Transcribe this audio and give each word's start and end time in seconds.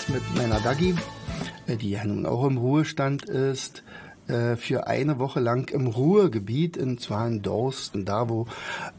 Jetzt 0.00 0.10
mit 0.10 0.36
meiner 0.36 0.60
Dagi, 0.60 0.94
die 1.66 1.90
ja 1.90 2.04
nun 2.04 2.24
auch 2.24 2.44
im 2.44 2.56
Ruhestand 2.56 3.24
ist, 3.24 3.82
äh, 4.28 4.56
für 4.56 4.86
eine 4.86 5.18
Woche 5.18 5.40
lang 5.40 5.70
im 5.70 5.88
Ruhrgebiet, 5.88 6.78
und 6.78 7.00
zwar 7.00 7.26
in 7.26 7.42
Dorsten, 7.42 8.04
da 8.04 8.28
wo 8.28 8.46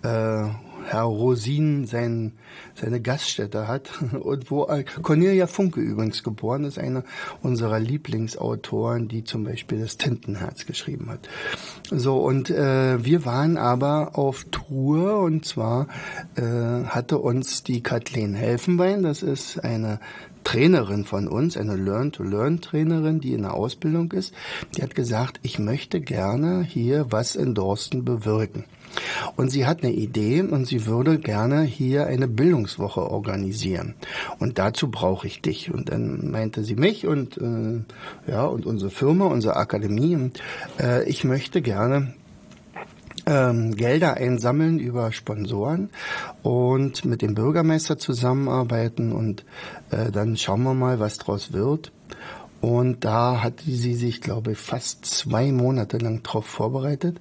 äh, 0.04 0.50
Herr 0.86 1.04
Rosin 1.04 1.86
sein, 1.86 2.34
seine 2.76 3.02
Gaststätte 3.02 3.68
hat 3.68 3.92
und 4.20 4.52
wo 4.52 4.66
äh, 4.66 4.84
Cornelia 5.02 5.48
Funke 5.48 5.80
übrigens 5.80 6.24
geboren 6.24 6.66
ist, 6.66 6.78
einer 6.78 7.04
unserer 7.42 7.80
Lieblingsautoren, 7.80 9.08
die 9.08 9.24
zum 9.24 9.44
Beispiel 9.44 9.80
das 9.80 9.98
Tintenherz 9.98 10.66
geschrieben 10.66 11.10
hat. 11.10 11.30
So, 11.90 12.18
und 12.18 12.50
äh, 12.50 13.04
wir 13.04 13.26
waren 13.26 13.58
aber 13.58 14.18
auf 14.18 14.46
Tour 14.52 15.20
und 15.20 15.46
zwar 15.46 15.88
äh, 16.36 16.42
hatte 16.86 17.18
uns 17.20 17.64
die 17.64 17.82
Kathleen 17.82 18.34
Helfenbein, 18.34 19.04
das 19.04 19.24
ist 19.24 19.64
eine 19.64 20.00
Trainerin 20.44 21.06
von 21.06 21.28
uns, 21.28 21.58
eine 21.58 21.76
Learn-to-Learn-Trainerin, 21.76 23.20
die 23.20 23.34
in 23.34 23.44
der 23.44 23.54
Ausbildung 23.54 24.12
ist, 24.12 24.34
die 24.76 24.84
hat 24.84 24.96
gesagt, 24.96 25.40
ich 25.44 25.60
möchte 25.60 26.02
gerne 26.02 26.64
hier 26.64 27.08
was 27.10 27.36
in 27.36 27.54
Dorsten 27.54 28.06
bewirken. 28.06 28.66
Und 29.36 29.50
sie 29.50 29.66
hat 29.66 29.84
eine 29.84 29.94
Idee 29.94 30.42
und 30.42 30.66
sie 30.66 30.86
würde 30.86 31.18
gerne 31.18 31.62
hier 31.62 32.08
eine 32.08 32.28
Bildungswoche 32.28 33.10
organisieren. 33.10 33.96
Und 34.40 34.60
dazu 34.60 34.90
brauche 34.90 35.28
ich 35.28 35.42
dich. 35.42 35.74
Und 35.74 35.90
dann 35.90 36.30
meinte 36.30 36.64
sie 36.64 36.76
mich 36.76 37.08
und 37.08 37.38
äh, 37.38 37.84
ja 38.30 38.46
und 38.46 38.66
unsere 38.66 38.92
Firma, 38.92 39.26
unsere 39.26 39.56
Akademie. 39.56 40.16
Und, 40.16 40.42
äh, 40.80 41.08
ich 41.08 41.24
möchte 41.24 41.62
gerne 41.62 42.14
ähm, 43.32 43.76
Gelder 43.76 44.16
einsammeln 44.16 44.78
über 44.78 45.14
Sponsoren 45.14 45.90
und 46.44 47.06
mit 47.06 47.22
dem 47.22 47.34
Bürgermeister 47.34 47.98
zusammenarbeiten 47.98 49.14
und 49.14 49.46
äh, 49.90 50.12
dann 50.12 50.36
schauen 50.36 50.64
wir 50.64 50.74
mal, 50.74 51.00
was 51.00 51.18
draus 51.18 51.54
wird. 51.54 51.94
Und 52.60 53.06
da 53.06 53.42
hatte 53.42 53.64
sie 53.64 53.96
sich, 53.96 54.22
glaube 54.22 54.52
ich, 54.52 54.58
fast 54.60 55.06
zwei 55.06 55.52
Monate 55.52 55.98
lang 55.98 56.22
drauf 56.22 56.46
vorbereitet. 56.46 57.20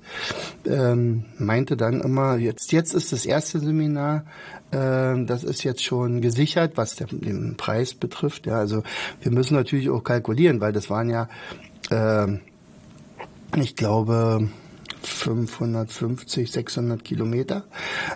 Ähm, 0.66 1.24
meinte 1.38 1.78
dann 1.78 2.02
immer, 2.02 2.36
jetzt, 2.36 2.72
jetzt 2.72 2.92
ist 2.92 3.12
das 3.12 3.24
erste 3.24 3.58
Seminar, 3.58 4.24
äh, 4.70 5.24
das 5.24 5.42
ist 5.44 5.62
jetzt 5.62 5.82
schon 5.82 6.20
gesichert, 6.20 6.72
was 6.74 6.96
den, 6.96 7.22
den 7.22 7.56
Preis 7.56 7.94
betrifft. 7.94 8.46
Ja, 8.46 8.56
also 8.56 8.82
wir 9.22 9.32
müssen 9.32 9.54
natürlich 9.54 9.88
auch 9.88 10.04
kalkulieren, 10.04 10.60
weil 10.60 10.72
das 10.72 10.90
waren 10.90 11.08
ja, 11.08 11.28
äh, 11.90 12.26
ich 13.56 13.76
glaube, 13.76 14.50
550, 15.02 16.50
600 16.50 17.04
Kilometer 17.04 17.64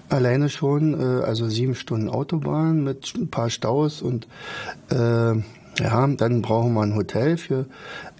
alleine 0.09 0.49
schon, 0.49 0.95
äh, 0.99 1.25
also 1.25 1.49
sieben 1.49 1.75
Stunden 1.75 2.09
Autobahn 2.09 2.83
mit 2.85 3.15
ein 3.17 3.29
paar 3.29 3.51
Staus 3.51 4.03
und 4.03 4.27
äh, 4.91 5.35
ja, 5.81 6.07
dann 6.07 6.41
brauchen 6.41 6.75
wir 6.75 6.83
ein 6.83 6.95
Hotel 6.95 7.37
für 7.37 7.67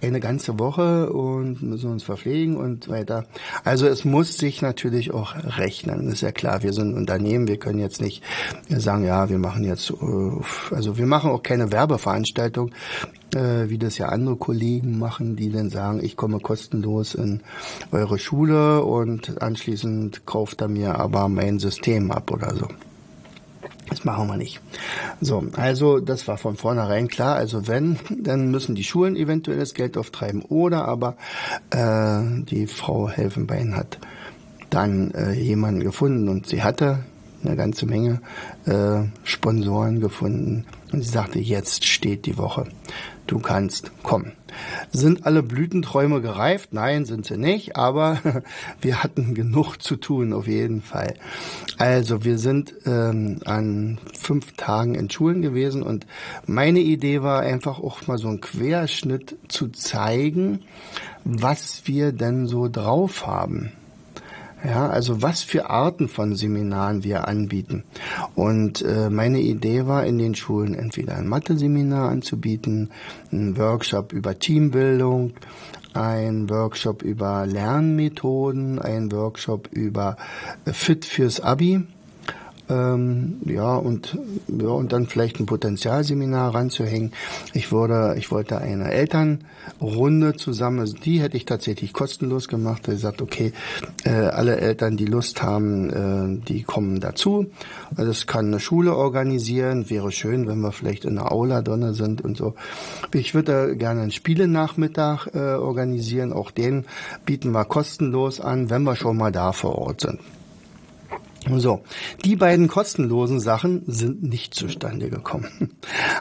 eine 0.01 0.19
ganze 0.19 0.59
Woche 0.59 1.11
und 1.11 1.61
müssen 1.61 1.89
uns 1.89 2.03
verpflegen 2.03 2.57
und 2.57 2.89
weiter. 2.89 3.25
Also 3.63 3.87
es 3.87 4.03
muss 4.03 4.37
sich 4.37 4.61
natürlich 4.61 5.11
auch 5.13 5.35
rechnen. 5.57 6.09
ist 6.09 6.21
ja 6.21 6.31
klar, 6.31 6.63
wir 6.63 6.73
sind 6.73 6.89
ein 6.89 6.97
Unternehmen, 6.97 7.47
wir 7.47 7.57
können 7.57 7.79
jetzt 7.79 8.01
nicht 8.01 8.23
sagen, 8.69 9.05
ja, 9.05 9.29
wir 9.29 9.37
machen 9.37 9.63
jetzt, 9.63 9.89
äh, 9.89 10.75
also 10.75 10.97
wir 10.97 11.05
machen 11.05 11.31
auch 11.31 11.43
keine 11.43 11.71
Werbeveranstaltung, 11.71 12.71
äh, 13.35 13.69
wie 13.69 13.77
das 13.77 13.97
ja 13.97 14.09
andere 14.09 14.37
Kollegen 14.37 14.97
machen, 14.97 15.35
die 15.35 15.51
dann 15.51 15.69
sagen, 15.69 16.03
ich 16.03 16.15
komme 16.15 16.39
kostenlos 16.39 17.15
in 17.15 17.41
eure 17.91 18.17
Schule 18.17 18.83
und 18.83 19.41
anschließend 19.41 20.25
kauft 20.25 20.61
er 20.61 20.67
mir 20.67 20.99
aber 20.99 21.29
mein 21.29 21.59
System 21.59 22.11
ab 22.11 22.31
oder 22.31 22.55
so. 22.55 22.67
Das 23.89 24.03
machen 24.03 24.27
wir 24.27 24.37
nicht. 24.37 24.61
So, 25.21 25.43
also 25.55 25.99
das 25.99 26.27
war 26.27 26.37
von 26.37 26.55
vornherein 26.55 27.07
klar. 27.07 27.35
Also 27.35 27.67
wenn, 27.67 27.99
dann 28.09 28.49
müssen 28.49 28.73
die 28.73 28.83
Schulen 28.83 29.15
eventuell 29.15 29.59
das 29.59 29.73
Geld 29.73 29.97
auftreiben 29.97 30.41
oder 30.41 30.87
aber 30.87 31.17
äh, 31.69 32.43
die 32.45 32.67
Frau 32.67 33.09
Helfenbein 33.09 33.75
hat 33.75 33.99
dann 34.69 35.11
äh, 35.11 35.33
jemanden 35.33 35.81
gefunden 35.81 36.29
und 36.29 36.47
sie 36.47 36.63
hatte 36.63 37.05
eine 37.43 37.55
ganze 37.55 37.85
Menge 37.85 38.21
äh, 38.65 39.03
Sponsoren 39.23 39.99
gefunden 39.99 40.65
und 40.91 41.03
sie 41.03 41.09
sagte, 41.09 41.39
jetzt 41.39 41.85
steht 41.85 42.25
die 42.25 42.37
Woche. 42.37 42.65
Du 43.27 43.39
kannst 43.39 43.91
kommen. 44.03 44.33
Sind 44.91 45.25
alle 45.25 45.41
Blütenträume 45.41 46.21
gereift? 46.21 46.73
Nein, 46.73 47.05
sind 47.05 47.25
sie 47.25 47.37
nicht, 47.37 47.75
aber 47.75 48.19
wir 48.81 49.03
hatten 49.03 49.33
genug 49.33 49.77
zu 49.81 49.95
tun, 49.95 50.31
auf 50.31 50.47
jeden 50.47 50.81
Fall. 50.81 51.15
Also 51.77 52.23
wir 52.23 52.37
sind 52.37 52.73
ähm, 52.85 53.39
an 53.45 53.99
fünf 54.17 54.53
Tagen 54.53 54.95
in 54.95 55.09
Schulen 55.09 55.41
gewesen 55.41 55.81
und 55.81 56.05
meine 56.45 56.79
Idee 56.79 57.21
war 57.21 57.41
einfach 57.41 57.79
auch 57.79 58.05
mal 58.07 58.17
so 58.17 58.27
einen 58.27 58.41
Querschnitt 58.41 59.35
zu 59.47 59.69
zeigen, 59.69 60.61
was 61.23 61.81
wir 61.85 62.11
denn 62.11 62.47
so 62.47 62.69
drauf 62.69 63.25
haben. 63.25 63.71
Ja, 64.63 64.89
also 64.89 65.21
was 65.21 65.43
für 65.43 65.69
Arten 65.69 66.07
von 66.07 66.35
Seminaren 66.35 67.03
wir 67.03 67.27
anbieten. 67.27 67.83
Und 68.35 68.81
äh, 68.81 69.09
meine 69.09 69.39
Idee 69.39 69.85
war, 69.85 70.05
in 70.05 70.17
den 70.17 70.33
Schulen 70.33 70.73
entweder 70.73 71.17
ein 71.17 71.27
Mathe-Seminar 71.27 72.09
anzubieten, 72.09 72.89
ein 73.31 73.57
Workshop 73.57 74.13
über 74.13 74.39
Teambildung, 74.39 75.33
ein 75.93 76.49
Workshop 76.49 77.03
über 77.03 77.45
Lernmethoden, 77.45 78.79
ein 78.79 79.11
Workshop 79.11 79.69
über 79.71 80.17
Fit 80.65 81.05
fürs 81.05 81.39
Abi 81.39 81.83
ähm, 82.69 83.37
ja, 83.45 83.75
und, 83.75 84.17
ja, 84.47 84.69
und 84.69 84.91
dann 84.91 85.05
vielleicht 85.05 85.39
ein 85.39 85.45
Potenzialseminar 85.45 86.55
ranzuhängen. 86.55 87.11
Ich 87.53 87.71
wurde, 87.71 88.15
ich 88.17 88.31
wollte 88.31 88.57
eine 88.57 88.91
Elternrunde 88.91 90.35
zusammen, 90.35 90.79
also 90.79 90.95
die 90.95 91.21
hätte 91.21 91.37
ich 91.37 91.45
tatsächlich 91.45 91.93
kostenlos 91.93 92.47
gemacht. 92.47 92.87
Ich 92.87 92.95
gesagt, 92.95 93.21
okay, 93.21 93.53
äh, 94.03 94.09
alle 94.09 94.57
Eltern, 94.57 94.97
die 94.97 95.05
Lust 95.05 95.43
haben, 95.43 96.39
äh, 96.41 96.45
die 96.47 96.63
kommen 96.63 96.99
dazu. 96.99 97.47
Also 97.91 98.11
das 98.11 98.25
kann 98.25 98.47
eine 98.47 98.59
Schule 98.59 98.95
organisieren. 98.95 99.89
Wäre 99.89 100.11
schön, 100.11 100.47
wenn 100.47 100.59
wir 100.59 100.71
vielleicht 100.71 101.05
in 101.05 101.15
der 101.15 101.31
Aula 101.31 101.61
drinne 101.61 101.93
sind 101.93 102.21
und 102.21 102.37
so. 102.37 102.55
Ich 103.13 103.33
würde 103.33 103.75
gerne 103.75 104.01
einen 104.01 104.11
Spielenachmittag 104.11 105.27
äh, 105.33 105.55
organisieren. 105.55 106.33
Auch 106.33 106.51
den 106.51 106.85
bieten 107.25 107.51
wir 107.51 107.65
kostenlos 107.65 108.39
an, 108.39 108.69
wenn 108.69 108.83
wir 108.83 108.95
schon 108.95 109.17
mal 109.17 109.31
da 109.31 109.51
vor 109.51 109.75
Ort 109.77 110.01
sind. 110.01 110.19
So, 111.53 111.83
die 112.23 112.35
beiden 112.35 112.67
kostenlosen 112.67 113.39
Sachen 113.39 113.83
sind 113.85 114.23
nicht 114.23 114.55
zustande 114.55 115.09
gekommen. 115.09 115.71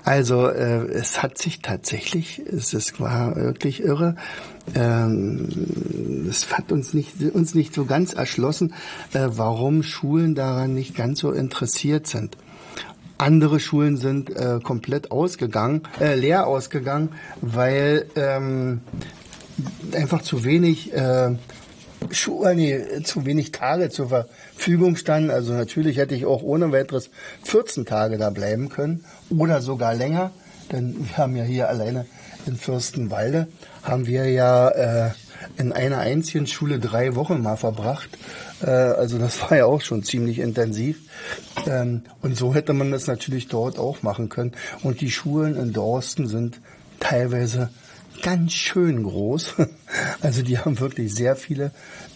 Also 0.05 0.49
äh, 0.49 0.87
es 0.89 1.23
hat 1.23 1.39
sich 1.39 1.61
tatsächlich, 1.61 2.43
es, 2.47 2.75
es 2.75 3.01
war 3.01 3.37
wirklich 3.37 3.83
irre, 3.83 4.17
ähm, 4.75 5.49
es 6.29 6.53
hat 6.53 6.73
uns 6.73 6.93
nicht, 6.93 7.23
uns 7.33 7.55
nicht 7.55 7.75
so 7.75 7.87
ganz 7.87 8.13
erschlossen, 8.13 8.75
äh, 9.15 9.29
warum 9.31 9.83
Schulen 9.83 10.35
daran 10.35 10.75
nicht 10.75 10.95
ganz 10.95 11.21
so 11.21 11.33
interessiert 11.33 12.07
sind. 12.07 12.37
Andere 13.17 13.61
Schulen 13.61 13.97
sind 13.97 14.31
äh, 14.31 14.61
komplett 14.63 15.11
ausgegangen, 15.11 15.83
äh, 16.01 16.17
leer 16.17 16.47
ausgegangen, 16.47 17.11
weil 17.41 18.07
ähm, 18.17 18.81
einfach 19.93 20.23
zu 20.23 20.45
wenig 20.45 20.93
äh, 20.93 21.37
Schuhe, 22.11 22.55
nee, 22.55 23.03
zu 23.03 23.25
wenig 23.27 23.53
Tage 23.53 23.91
zur 23.91 24.09
Verfügung 24.09 24.97
standen. 24.97 25.31
Also 25.31 25.53
natürlich 25.53 25.97
hätte 25.97 26.15
ich 26.15 26.27
auch 26.27 26.43
ohne 26.43 26.73
weiteres 26.73 27.11
14 27.45 27.85
Tage 27.87 28.19
da 28.19 28.31
bleiben 28.31 28.69
können 28.69 29.05
oder 29.31 29.63
sogar 29.63 29.95
länger. 29.95 30.33
Denn 30.73 30.97
wir 31.09 31.17
haben 31.17 31.37
ja 31.37 31.45
hier 31.45 31.69
alleine 31.69 32.07
in 32.47 32.57
Fürstenwalde, 32.57 33.49
haben 33.83 34.07
wir 34.07 34.31
ja 34.31 34.69
äh, 34.69 35.11
in 35.57 35.73
einer 35.73 35.99
einzigen 35.99 36.47
Schule 36.47 36.79
drei 36.79 37.15
Wochen 37.15 37.41
mal 37.43 37.57
verbracht. 37.57 38.11
Äh, 38.63 38.71
also 38.71 39.19
das 39.19 39.41
war 39.51 39.57
ja 39.57 39.67
auch 39.67 39.81
schon 39.81 40.03
ziemlich 40.03 40.39
intensiv. 40.39 41.01
Ähm, 41.67 42.03
und 42.23 42.37
so 42.37 42.55
hätte 42.55 42.73
man 42.73 42.91
das 42.91 43.07
natürlich 43.07 43.49
dort 43.49 43.79
auch 43.79 44.03
machen 44.03 44.29
können. 44.29 44.53
Und 44.83 45.01
die 45.01 45.11
Schulen 45.11 45.57
in 45.57 45.73
Dorsten 45.73 46.27
sind 46.27 46.61
teilweise 47.01 47.71
ganz 48.23 48.53
schön 48.53 49.03
groß. 49.03 49.55
Also 50.21 50.43
die 50.43 50.59
haben 50.59 50.81
wirklich 50.81 51.15
sehr 51.15 51.37
viele 51.37 51.71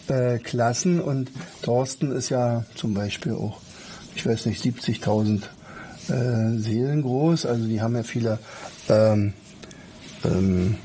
äh, 0.09 0.37
Klassen 0.39 0.99
und 0.99 1.31
Thorsten 1.61 2.11
ist 2.11 2.27
ja 2.27 2.65
zum 2.75 2.93
Beispiel 2.93 3.31
auch, 3.31 3.61
ich 4.15 4.25
weiß 4.25 4.47
nicht, 4.47 4.61
70.000 4.61 5.43
äh, 6.09 6.57
Seelen 6.59 7.03
groß. 7.03 7.45
Also 7.45 7.65
die 7.65 7.81
haben 7.81 7.95
ja 7.95 8.03
viele 8.03 8.39
ähm, 8.89 9.33
ähm, 10.25 10.75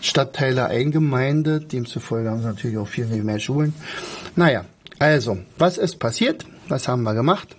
Stadtteile 0.00 0.66
eingemeindet. 0.66 1.72
Demzufolge 1.72 2.30
haben 2.30 2.40
sie 2.40 2.46
natürlich 2.46 2.78
auch 2.78 2.88
viel 2.88 3.06
mehr 3.06 3.40
Schulen. 3.40 3.74
Naja, 4.36 4.64
also, 4.98 5.38
was 5.58 5.78
ist 5.78 5.98
passiert? 5.98 6.46
Was 6.68 6.88
haben 6.88 7.02
wir 7.02 7.14
gemacht? 7.14 7.56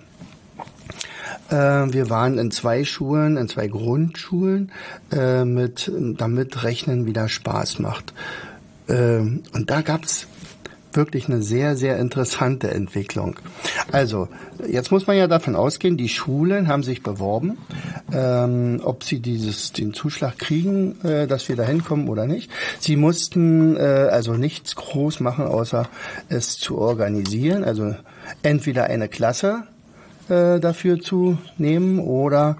Äh, 1.49 1.55
wir 1.93 2.09
waren 2.09 2.37
in 2.37 2.51
zwei 2.51 2.83
Schulen, 2.83 3.37
in 3.37 3.47
zwei 3.47 3.67
Grundschulen, 3.67 4.71
äh, 5.11 5.45
mit, 5.45 5.91
damit 6.17 6.63
Rechnen 6.63 7.05
wieder 7.05 7.29
Spaß 7.29 7.79
macht. 7.79 8.13
Äh, 8.87 9.19
und 9.19 9.65
da 9.67 9.81
gab's 9.81 10.27
wirklich 10.93 11.27
eine 11.27 11.41
sehr, 11.41 11.75
sehr 11.75 11.97
interessante 11.97 12.71
Entwicklung. 12.71 13.35
Also, 13.91 14.27
jetzt 14.67 14.91
muss 14.91 15.07
man 15.07 15.17
ja 15.17 15.27
davon 15.27 15.55
ausgehen, 15.55 15.97
die 15.97 16.09
Schulen 16.09 16.67
haben 16.67 16.83
sich 16.83 17.03
beworben, 17.03 17.57
ähm, 18.11 18.81
ob 18.83 19.03
sie 19.03 19.19
dieses, 19.19 19.71
den 19.71 19.93
Zuschlag 19.93 20.37
kriegen, 20.37 20.99
äh, 21.03 21.27
dass 21.27 21.47
wir 21.49 21.55
da 21.55 21.63
hinkommen 21.63 22.09
oder 22.09 22.25
nicht. 22.25 22.51
Sie 22.79 22.95
mussten 22.95 23.75
äh, 23.77 23.79
also 23.79 24.33
nichts 24.33 24.75
groß 24.75 25.19
machen, 25.19 25.45
außer 25.45 25.87
es 26.27 26.57
zu 26.57 26.77
organisieren. 26.77 27.63
Also 27.63 27.95
entweder 28.41 28.85
eine 28.85 29.09
Klasse 29.09 29.63
äh, 30.29 30.59
dafür 30.59 30.99
zu 30.99 31.37
nehmen 31.57 31.99
oder 31.99 32.57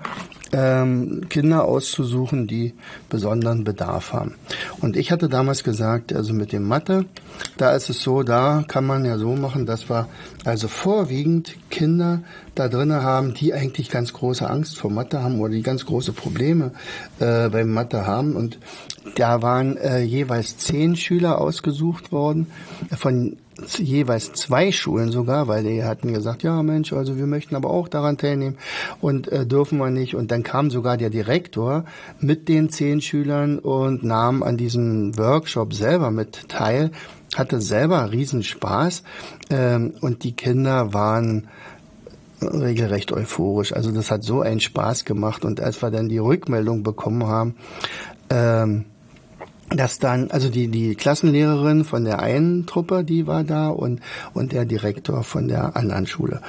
ähm, 0.52 1.28
Kinder 1.30 1.66
auszusuchen, 1.66 2.48
die 2.48 2.74
besonderen 3.10 3.64
Bedarf 3.64 4.14
haben. 4.14 4.36
Und 4.82 4.98
ich 4.98 5.12
hatte 5.12 5.30
damals 5.30 5.64
gesagt, 5.64 6.14
also 6.14 6.34
mit 6.34 6.52
dem 6.52 6.68
Mathe, 6.68 7.06
da 7.58 7.72
ist 7.72 7.90
es 7.90 8.02
so, 8.02 8.24
da 8.24 8.64
kann 8.68 8.86
man 8.86 9.06
ja 9.06 9.18
so 9.18 9.36
machen, 9.36 9.66
dass 9.66 9.90
wir 9.90 10.08
also 10.46 10.68
vorwiegend 10.68 11.56
Kinder 11.70 12.22
da 12.56 12.68
drinnen 12.68 13.04
haben, 13.04 13.34
die 13.34 13.54
eigentlich 13.54 13.90
ganz 13.90 14.14
große 14.14 14.50
Angst 14.50 14.78
vor 14.78 14.92
Mathe 14.92 15.22
haben 15.24 15.40
oder 15.40 15.54
die 15.54 15.62
ganz 15.62 15.86
große 15.86 16.14
Probleme 16.14 16.72
äh, 17.20 17.50
beim 17.50 17.72
Mathe 17.72 18.06
haben. 18.06 18.36
Und 18.36 18.60
da 19.16 19.42
waren 19.42 19.78
äh, 19.78 20.02
jeweils 20.02 20.58
zehn 20.58 20.96
Schüler 20.96 21.40
ausgesucht 21.40 22.12
worden 22.12 22.48
von 22.98 23.38
jeweils 23.78 24.34
zwei 24.34 24.72
Schulen 24.72 25.12
sogar, 25.12 25.48
weil 25.48 25.64
die 25.64 25.84
hatten 25.84 26.14
gesagt, 26.14 26.44
ja 26.44 26.62
Mensch, 26.64 26.94
also 26.94 27.18
wir 27.18 27.28
möchten 27.28 27.56
aber 27.56 27.70
auch 27.70 27.88
daran 27.88 28.18
teilnehmen 28.18 28.58
und 29.02 29.32
äh, 29.32 29.46
dürfen 29.46 29.78
wir 29.80 29.90
nicht. 29.90 30.16
Und 30.16 30.32
dann 30.32 30.44
kam 30.44 30.70
sogar 30.70 30.98
der 30.98 31.10
Direktor 31.10 31.86
mit 32.20 32.48
den 32.48 32.70
zehn 32.70 33.02
Schülern 33.02 33.60
und 33.60 34.04
nahm 34.04 34.44
an 34.44 34.58
diesem 34.58 35.18
Workshop 35.18 35.74
selber 35.74 36.12
mit 36.12 36.50
teil, 36.50 36.92
hatte 37.36 37.62
selber 37.62 38.12
Riesenspaß 38.12 39.04
ähm, 39.50 39.94
und 40.02 40.24
die 40.24 40.34
Kinder 40.34 40.94
waren 40.94 41.48
regelrecht 42.42 43.12
euphorisch. 43.12 43.74
Also 43.74 43.92
das 43.92 44.12
hat 44.12 44.24
so 44.24 44.42
einen 44.42 44.60
Spaß 44.60 45.06
gemacht 45.06 45.46
und 45.46 45.60
als 45.60 45.82
wir 45.82 45.92
dann 45.92 46.10
die 46.10 46.18
Rückmeldung 46.18 46.84
bekommen 46.84 47.28
haben, 47.28 47.56
ähm, 48.30 48.86
dass 49.70 50.00
dann, 50.00 50.32
also 50.32 50.50
die, 50.50 50.68
die 50.68 50.96
Klassenlehrerin 50.96 51.84
von 51.84 52.04
der 52.04 52.20
einen 52.20 52.66
Truppe, 52.66 53.04
die 53.04 53.28
war 53.28 53.44
da 53.44 53.70
und, 53.70 54.02
und 54.34 54.52
der 54.52 54.66
Direktor 54.66 55.24
von 55.24 55.48
der 55.48 55.76
anderen 55.76 56.08
Schule. 56.08 56.42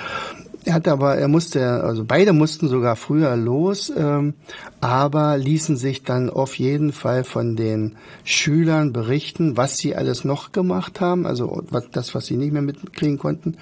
Er 0.65 0.75
hatte 0.75 0.93
aber, 0.93 1.17
er 1.17 1.29
musste, 1.29 1.83
also 1.83 2.05
beide 2.05 2.33
mussten 2.33 2.69
sogar 2.69 2.97
früher 2.97 3.35
los, 3.37 3.91
ähm, 3.97 4.35
aber 4.81 5.39
ließen 5.39 5.77
sich 5.77 6.03
dann 6.03 6.29
auf 6.29 6.59
jeden 6.59 6.93
Fall 6.93 7.25
von 7.25 7.57
den 7.57 7.97
Schülern 8.25 8.93
berichten, 8.93 9.57
was 9.57 9.79
sie 9.79 9.97
alles 9.97 10.25
noch 10.25 10.53
gemacht 10.53 11.01
haben, 11.01 11.27
also 11.27 11.63
das, 11.93 12.15
was 12.15 12.27
sie 12.27 12.37
nicht 12.37 12.53
mehr 12.53 12.63
mitkriegen 12.63 13.19
konnten, 13.19 13.57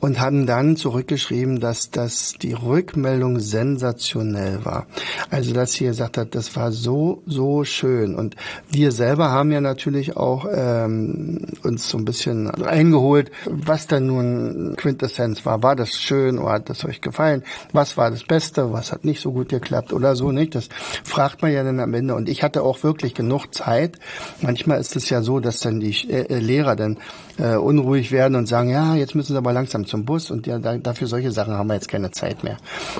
und 0.00 0.20
haben 0.20 0.46
dann 0.46 0.76
zurückgeschrieben, 0.76 1.60
dass 1.60 1.90
das 1.90 2.34
die 2.40 2.52
Rückmeldung 2.52 3.40
sensationell 3.40 4.64
war. 4.64 4.86
Also 5.30 5.52
dass 5.52 5.72
sie 5.72 5.86
gesagt 5.86 6.16
hat, 6.16 6.34
das 6.34 6.54
war 6.56 6.72
so 6.72 7.22
so 7.26 7.64
schön. 7.64 8.14
Und 8.14 8.36
wir 8.70 8.92
selber 8.92 9.30
haben 9.30 9.50
ja 9.50 9.60
natürlich 9.60 10.16
auch 10.16 10.46
ähm, 10.52 11.46
uns 11.62 11.88
so 11.88 11.98
ein 11.98 12.04
bisschen 12.04 12.50
eingeholt, 12.50 13.30
was 13.46 13.86
dann 13.86 14.06
nun 14.06 14.74
Quintessenz 14.76 15.44
war. 15.44 15.62
War 15.62 15.76
das 15.76 15.90
schön 15.90 16.38
oder 16.38 16.52
hat 16.52 16.70
das 16.70 16.84
euch 16.84 17.00
gefallen? 17.00 17.42
Was 17.72 17.96
war 17.96 18.10
das 18.10 18.24
Beste? 18.24 18.72
Was 18.72 18.92
hat 18.92 19.04
nicht 19.04 19.20
so 19.20 19.32
gut 19.32 19.48
geklappt 19.48 19.92
oder 19.92 20.14
so 20.14 20.32
nicht? 20.32 20.54
Das 20.54 20.68
fragt 21.04 21.42
man 21.42 21.52
ja 21.52 21.64
dann 21.64 21.80
am 21.80 21.94
Ende. 21.94 22.14
Und 22.14 22.28
ich 22.28 22.42
hatte 22.42 22.62
auch 22.62 22.82
wirklich 22.82 23.14
genug 23.14 23.54
Zeit. 23.54 23.98
Manchmal 24.40 24.80
ist 24.80 24.94
es 24.96 25.10
ja 25.10 25.22
so, 25.22 25.40
dass 25.40 25.60
dann 25.60 25.80
die 25.80 26.08
äh, 26.10 26.38
Lehrer 26.38 26.76
dann 26.76 26.98
äh, 27.38 27.56
unruhig 27.56 28.12
werden 28.12 28.34
und 28.34 28.46
sagen, 28.46 28.68
ja, 28.70 28.94
jetzt 28.94 29.14
müssen 29.14 29.32
sie 29.32 29.38
aber 29.38 29.52
langsam 29.52 29.86
zum 29.88 30.04
Bus 30.04 30.30
und 30.30 30.46
ja, 30.46 30.58
da, 30.58 30.76
dafür 30.76 31.06
solche 31.06 31.32
Sachen 31.32 31.54
haben 31.54 31.68
wir 31.68 31.74
jetzt 31.74 31.88
keine 31.88 32.10
Zeit 32.10 32.44
mehr. 32.44 32.58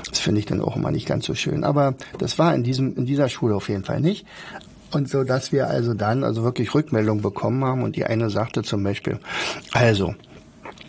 Das 0.08 0.18
finde 0.18 0.40
ich 0.40 0.46
dann 0.46 0.60
auch 0.60 0.76
immer 0.76 0.90
nicht 0.90 1.06
ganz 1.06 1.26
so 1.26 1.34
schön. 1.34 1.64
Aber 1.64 1.94
das 2.18 2.38
war 2.38 2.54
in 2.54 2.64
diesem, 2.64 2.96
in 2.96 3.06
dieser 3.06 3.28
Schule 3.28 3.54
auf 3.54 3.68
jeden 3.68 3.84
Fall 3.84 4.00
nicht. 4.00 4.26
Und 4.90 5.08
so, 5.08 5.22
dass 5.22 5.52
wir 5.52 5.68
also 5.68 5.94
dann 5.94 6.24
also 6.24 6.42
wirklich 6.44 6.74
Rückmeldung 6.74 7.20
bekommen 7.20 7.64
haben 7.64 7.82
und 7.82 7.96
die 7.96 8.06
eine 8.06 8.30
sagte 8.30 8.62
zum 8.62 8.82
Beispiel, 8.82 9.18
also, 9.72 10.14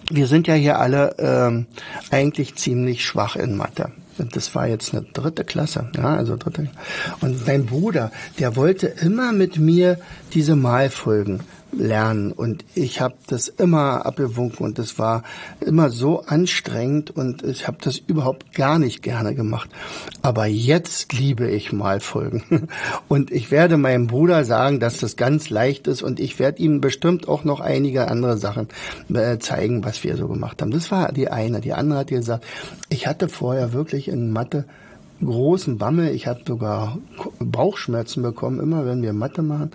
wir 0.09 0.27
sind 0.27 0.47
ja 0.47 0.53
hier 0.53 0.79
alle 0.79 1.15
ähm, 1.19 1.67
eigentlich 2.09 2.55
ziemlich 2.55 3.05
schwach 3.05 3.35
in 3.35 3.57
Mathe. 3.57 3.91
Das 4.33 4.53
war 4.53 4.67
jetzt 4.67 4.93
eine 4.93 5.03
dritte 5.03 5.45
Klasse, 5.45 5.89
ja, 5.95 6.15
also 6.15 6.35
dritte. 6.35 6.69
Und 7.21 7.45
mein 7.47 7.65
Bruder, 7.65 8.11
der 8.37 8.55
wollte 8.55 8.87
immer 8.87 9.31
mit 9.31 9.57
mir 9.57 9.97
diese 10.33 10.55
Malfolgen 10.55 11.41
lernen. 11.71 12.31
Und 12.31 12.65
ich 12.75 13.01
habe 13.01 13.15
das 13.27 13.47
immer 13.47 14.05
abgewunken 14.05 14.65
und 14.65 14.79
das 14.79 14.99
war 14.99 15.23
immer 15.59 15.89
so 15.89 16.21
anstrengend 16.21 17.11
und 17.11 17.43
ich 17.43 17.67
habe 17.67 17.77
das 17.81 17.97
überhaupt 17.97 18.53
gar 18.53 18.79
nicht 18.79 19.01
gerne 19.01 19.35
gemacht. 19.35 19.69
Aber 20.21 20.45
jetzt 20.45 21.13
liebe 21.13 21.49
ich 21.49 21.71
Malfolgen. 21.71 22.43
Und 23.07 23.31
ich 23.31 23.51
werde 23.51 23.77
meinem 23.77 24.07
Bruder 24.07 24.43
sagen, 24.43 24.79
dass 24.79 24.99
das 24.99 25.15
ganz 25.15 25.49
leicht 25.49 25.87
ist 25.87 26.01
und 26.01 26.19
ich 26.19 26.39
werde 26.39 26.61
ihm 26.61 26.81
bestimmt 26.81 27.27
auch 27.27 27.43
noch 27.43 27.59
einige 27.59 28.07
andere 28.07 28.37
Sachen 28.37 28.67
äh, 29.13 29.39
zeigen, 29.39 29.83
was 29.83 30.03
wir 30.03 30.17
so 30.17 30.27
gemacht 30.27 30.61
haben. 30.61 30.71
Das 30.71 30.91
war 30.91 31.11
die 31.11 31.29
eine. 31.29 31.61
Die 31.61 31.73
andere 31.73 31.99
hat 31.99 32.07
gesagt, 32.07 32.45
ich 32.89 33.07
hatte 33.07 33.29
vorher 33.29 33.73
wirklich 33.73 34.07
in 34.07 34.31
Mathe 34.31 34.65
großen 35.23 35.77
Bammel. 35.77 36.13
Ich 36.13 36.27
habe 36.27 36.41
sogar 36.45 36.97
Bauchschmerzen 37.39 38.23
bekommen, 38.23 38.59
immer 38.59 38.85
wenn 38.85 39.01
wir 39.01 39.13
Mathe 39.13 39.41
machen. 39.41 39.71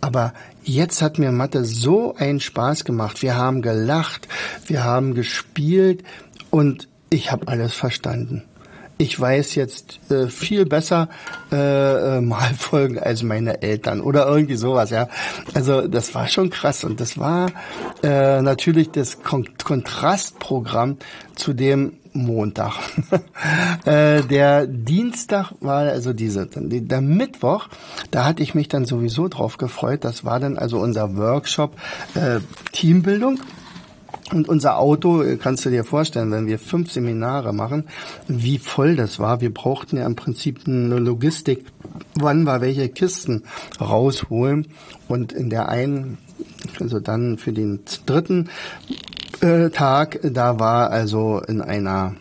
Aber 0.00 0.32
jetzt 0.62 1.02
hat 1.02 1.18
mir 1.18 1.32
Mathe 1.32 1.64
so 1.64 2.14
einen 2.14 2.40
Spaß 2.40 2.84
gemacht. 2.84 3.22
Wir 3.22 3.36
haben 3.36 3.62
gelacht, 3.62 4.28
wir 4.66 4.84
haben 4.84 5.14
gespielt 5.14 6.02
und 6.50 6.88
ich 7.10 7.32
habe 7.32 7.48
alles 7.48 7.74
verstanden. 7.74 8.42
Ich 8.98 9.20
weiß 9.20 9.56
jetzt 9.56 10.10
äh, 10.10 10.28
viel 10.28 10.64
besser 10.64 11.10
äh, 11.52 12.16
äh, 12.16 12.20
Malfolgen 12.22 12.98
als 13.02 13.22
meine 13.22 13.60
Eltern 13.60 14.00
oder 14.00 14.26
irgendwie 14.26 14.56
sowas, 14.56 14.88
ja. 14.90 15.08
Also 15.52 15.86
das 15.86 16.14
war 16.14 16.28
schon 16.28 16.48
krass 16.48 16.82
und 16.82 16.98
das 16.98 17.18
war 17.18 17.50
äh, 18.02 18.40
natürlich 18.40 18.90
das 18.92 19.22
Kon 19.22 19.46
Kontrastprogramm 19.62 20.96
zu 21.34 21.52
dem 21.52 21.98
Montag. 22.16 22.74
äh, 23.84 24.22
der 24.22 24.66
Dienstag 24.66 25.52
war 25.60 25.82
also 25.82 26.12
diese, 26.12 26.46
der 26.46 27.00
Mittwoch, 27.00 27.68
da 28.10 28.24
hatte 28.24 28.42
ich 28.42 28.54
mich 28.54 28.68
dann 28.68 28.84
sowieso 28.84 29.28
drauf 29.28 29.58
gefreut. 29.58 30.04
Das 30.04 30.24
war 30.24 30.40
dann 30.40 30.58
also 30.58 30.78
unser 30.78 31.16
Workshop 31.16 31.76
äh, 32.14 32.40
Teambildung. 32.72 33.40
Und 34.32 34.48
unser 34.48 34.78
Auto, 34.78 35.22
kannst 35.40 35.64
du 35.64 35.70
dir 35.70 35.84
vorstellen, 35.84 36.32
wenn 36.32 36.48
wir 36.48 36.58
fünf 36.58 36.90
Seminare 36.90 37.52
machen, 37.52 37.84
wie 38.26 38.58
voll 38.58 38.96
das 38.96 39.20
war. 39.20 39.40
Wir 39.40 39.54
brauchten 39.54 39.98
ja 39.98 40.06
im 40.06 40.16
Prinzip 40.16 40.62
eine 40.66 40.98
Logistik, 40.98 41.64
wann 42.14 42.42
wir 42.42 42.60
welche 42.60 42.88
Kisten 42.88 43.44
rausholen. 43.80 44.66
Und 45.06 45.32
in 45.32 45.48
der 45.48 45.68
einen, 45.68 46.18
also 46.80 46.98
dann 46.98 47.38
für 47.38 47.52
den 47.52 47.80
dritten 48.06 48.48
äh, 49.42 49.70
Tag, 49.70 50.20
da 50.22 50.58
war 50.58 50.90
also 50.90 51.40
in 51.40 51.60
einer, 51.60 52.14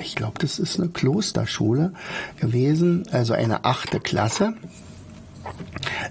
ich 0.00 0.14
glaube, 0.14 0.38
das 0.40 0.58
ist 0.58 0.78
eine 0.78 0.88
Klosterschule 0.88 1.92
gewesen, 2.40 3.04
also 3.10 3.34
eine 3.34 3.64
achte 3.64 4.00
Klasse 4.00 4.54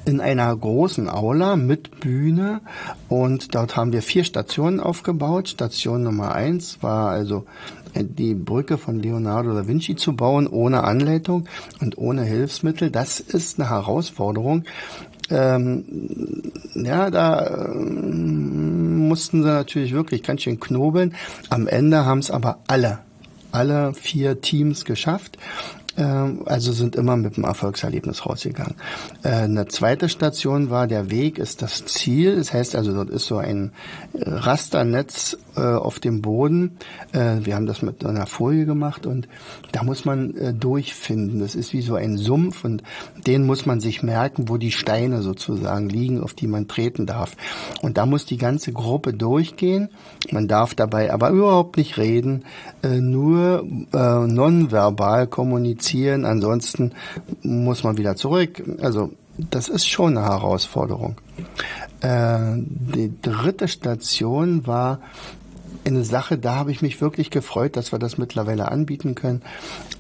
in 0.05 0.21
einer 0.21 0.55
großen 0.55 1.09
Aula 1.09 1.55
mit 1.55 2.00
Bühne 2.00 2.62
und 3.09 3.55
dort 3.55 3.75
haben 3.75 3.91
wir 3.91 4.01
vier 4.01 4.24
Stationen 4.24 4.79
aufgebaut. 4.79 5.50
Station 5.50 6.03
Nummer 6.03 6.33
eins 6.33 6.81
war 6.81 7.09
also 7.09 7.45
die 7.95 8.33
Brücke 8.33 8.77
von 8.77 9.00
Leonardo 9.00 9.53
da 9.53 9.67
Vinci 9.67 9.95
zu 9.95 10.15
bauen 10.15 10.47
ohne 10.47 10.83
Anleitung 10.83 11.47
und 11.81 11.97
ohne 11.97 12.24
Hilfsmittel. 12.24 12.91
Das 12.91 13.19
ist 13.19 13.59
eine 13.59 13.69
Herausforderung, 13.69 14.65
ähm, 15.29 16.51
ja, 16.75 17.10
da 17.10 17.67
ähm, 17.67 19.08
mussten 19.08 19.44
sie 19.44 19.50
natürlich 19.50 19.94
wirklich 19.94 20.24
ganz 20.24 20.41
schön 20.44 20.60
knobeln. 20.60 21.15
Am 21.50 21.67
Ende 21.67 22.05
haben 22.05 22.20
es 22.20 22.32
aber 22.32 22.60
alle, 22.67 23.00
alle 23.51 23.94
vier 23.94 24.41
Teams 24.41 24.86
geschafft. 24.86 25.38
Ähm, 25.98 26.42
also 26.46 26.74
sind 26.74 26.96
immer 26.96 27.16
mit 27.16 27.38
dem 27.38 27.46
Erfolgserlebnis 27.46 28.25
rausgegangen. 28.25 28.75
Äh, 29.24 29.30
eine 29.30 29.68
zweite 29.68 30.10
Station 30.10 30.70
war, 30.70 30.88
der 30.88 31.10
Weg 31.10 31.38
ist 31.38 31.62
das 31.62 31.86
Ziel. 31.86 32.36
Das 32.36 32.54
heißt 32.54 32.75
also, 32.75 32.94
dort 32.94 33.10
ist 33.10 33.25
so 33.25 33.38
ein 33.38 33.72
äh, 34.14 34.30
Rasternetz 34.30 35.38
äh, 35.56 35.62
auf 35.62 36.00
dem 36.00 36.22
Boden. 36.22 36.78
Wir 37.14 37.56
haben 37.56 37.66
das 37.66 37.82
mit 37.82 38.06
einer 38.06 38.25
Folie 38.25 38.66
gemacht 38.66 39.06
und 39.06 39.30
da 39.72 39.84
muss 39.84 40.04
man 40.04 40.60
durchfinden. 40.60 41.40
Das 41.40 41.56
ist 41.56 41.72
wie 41.72 41.82
so 41.82 41.96
ein 41.96 42.18
Sumpf 42.18 42.66
und 42.66 42.84
den 43.25 43.46
muss 43.46 43.66
man 43.66 43.80
sich 43.80 44.04
merken, 44.04 44.50
wo 44.50 44.58
die 44.58 44.72
Steine 44.72 45.22
sozusagen 45.22 45.88
liegen, 45.88 46.22
auf 46.22 46.34
die 46.34 46.48
man 46.48 46.68
treten 46.68 47.06
darf. 47.06 47.38
Und 47.82 47.98
da 47.98 48.06
muss 48.06 48.25
die 48.25 48.38
ganze 48.38 48.74
Gruppe 48.74 49.14
durchgehen. 49.14 49.90
Man 50.32 50.50
darf 50.50 50.75
dabei 50.75 51.14
aber 51.14 51.30
überhaupt 51.30 51.78
nicht 51.78 51.98
reden, 51.98 52.44
nur 52.84 53.64
nonverbal 53.94 55.28
kommunizieren. 55.28 55.85
Ansonsten 55.94 56.94
muss 57.42 57.84
man 57.84 57.98
wieder 57.98 58.15
zurück. 58.15 58.63
Also 58.82 59.12
das 59.38 59.70
ist 59.70 59.88
schon 59.88 60.18
eine 60.18 60.27
Herausforderung. 60.27 61.18
Äh, 62.01 62.56
die 62.56 63.12
dritte 63.22 63.68
Station 63.68 64.65
war 64.65 65.00
eine 65.86 66.04
Sache, 66.04 66.38
da 66.38 66.56
habe 66.56 66.72
ich 66.72 66.82
mich 66.82 67.00
wirklich 67.01 67.30
gefreut, 67.30 67.77
dass 67.77 67.92
wir 67.92 68.00
das 68.00 68.18
mittlerweile 68.18 68.72
anbieten 68.72 69.13
können. 69.13 69.44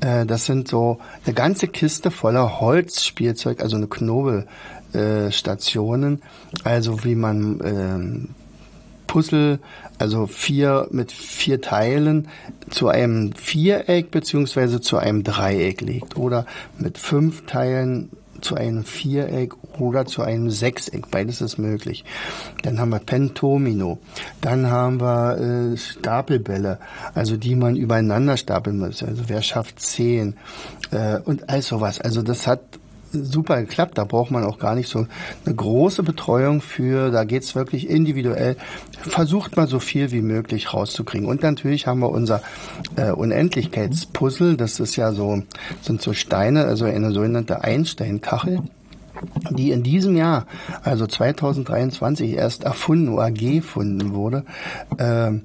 Äh, 0.01 0.25
das 0.25 0.45
sind 0.45 0.67
so 0.67 0.97
eine 1.25 1.35
ganze 1.35 1.67
Kiste 1.67 2.09
voller 2.11 2.59
Holzspielzeug, 2.59 3.61
also 3.61 3.77
eine 3.77 3.87
Knobelstationen, 3.87 6.21
also 6.63 7.03
wie 7.03 7.15
man 7.15 7.61
ähm, 7.63 8.29
Puzzle, 9.15 9.59
also 9.97 10.27
vier 10.27 10.89
mit 10.91 11.09
vier 11.09 11.61
Teilen 11.61 12.27
zu 12.69 12.89
einem 12.89 13.31
Viereck 13.31 14.11
beziehungsweise 14.11 14.81
zu 14.81 14.97
einem 14.97 15.23
Dreieck 15.23 15.79
legt 15.79 16.17
oder 16.17 16.45
mit 16.77 16.97
fünf 16.97 17.45
Teilen 17.45 18.09
zu 18.41 18.55
einem 18.55 18.83
Viereck 18.83 19.53
oder 19.79 20.05
zu 20.05 20.21
einem 20.21 20.49
Sechseck. 20.49 21.09
Beides 21.11 21.39
ist 21.39 21.57
möglich. 21.57 22.03
Dann 22.63 22.77
haben 22.77 22.89
wir 22.89 22.99
Pentomino. 22.99 23.99
Dann 24.41 24.69
haben 24.69 24.99
wir 24.99 25.37
äh, 25.37 25.77
Stapelbälle, 25.77 26.79
also 27.13 27.37
die 27.37 27.55
man 27.55 27.77
übereinander 27.77 28.35
stapeln 28.35 28.79
muss. 28.79 29.01
Also 29.01 29.23
wer 29.27 29.41
schafft 29.41 29.79
zehn 29.79 30.35
äh, 30.91 31.19
und 31.21 31.49
all 31.49 31.61
sowas. 31.61 32.01
Also 32.01 32.21
das 32.21 32.47
hat 32.47 32.59
super 33.23 33.59
geklappt. 33.61 33.97
Da 33.97 34.03
braucht 34.03 34.31
man 34.31 34.43
auch 34.43 34.59
gar 34.59 34.75
nicht 34.75 34.89
so 34.89 35.07
eine 35.45 35.55
große 35.55 36.03
Betreuung 36.03 36.61
für. 36.61 37.11
Da 37.11 37.23
geht's 37.23 37.55
wirklich 37.55 37.89
individuell. 37.89 38.57
Versucht 39.01 39.57
mal 39.57 39.67
so 39.67 39.79
viel 39.79 40.11
wie 40.11 40.21
möglich 40.21 40.73
rauszukriegen. 40.73 41.27
Und 41.27 41.43
natürlich 41.43 41.87
haben 41.87 41.99
wir 41.99 42.09
unser 42.09 42.41
äh, 42.95 43.11
Unendlichkeitspuzzle. 43.11 44.55
Das 44.55 44.79
ist 44.79 44.95
ja 44.95 45.11
so, 45.11 45.41
sind 45.81 46.01
so 46.01 46.13
Steine, 46.13 46.65
also 46.65 46.85
eine 46.85 47.11
sogenannte 47.11 47.63
Einsteinkachel 47.63 48.61
die 49.51 49.71
in 49.71 49.83
diesem 49.83 50.17
Jahr, 50.17 50.45
also 50.83 51.07
2023, 51.07 52.33
erst 52.33 52.63
erfunden 52.63 53.09
oder 53.09 53.31
gefunden 53.31 54.13
wurde. 54.13 54.43
Äh, 54.97 55.39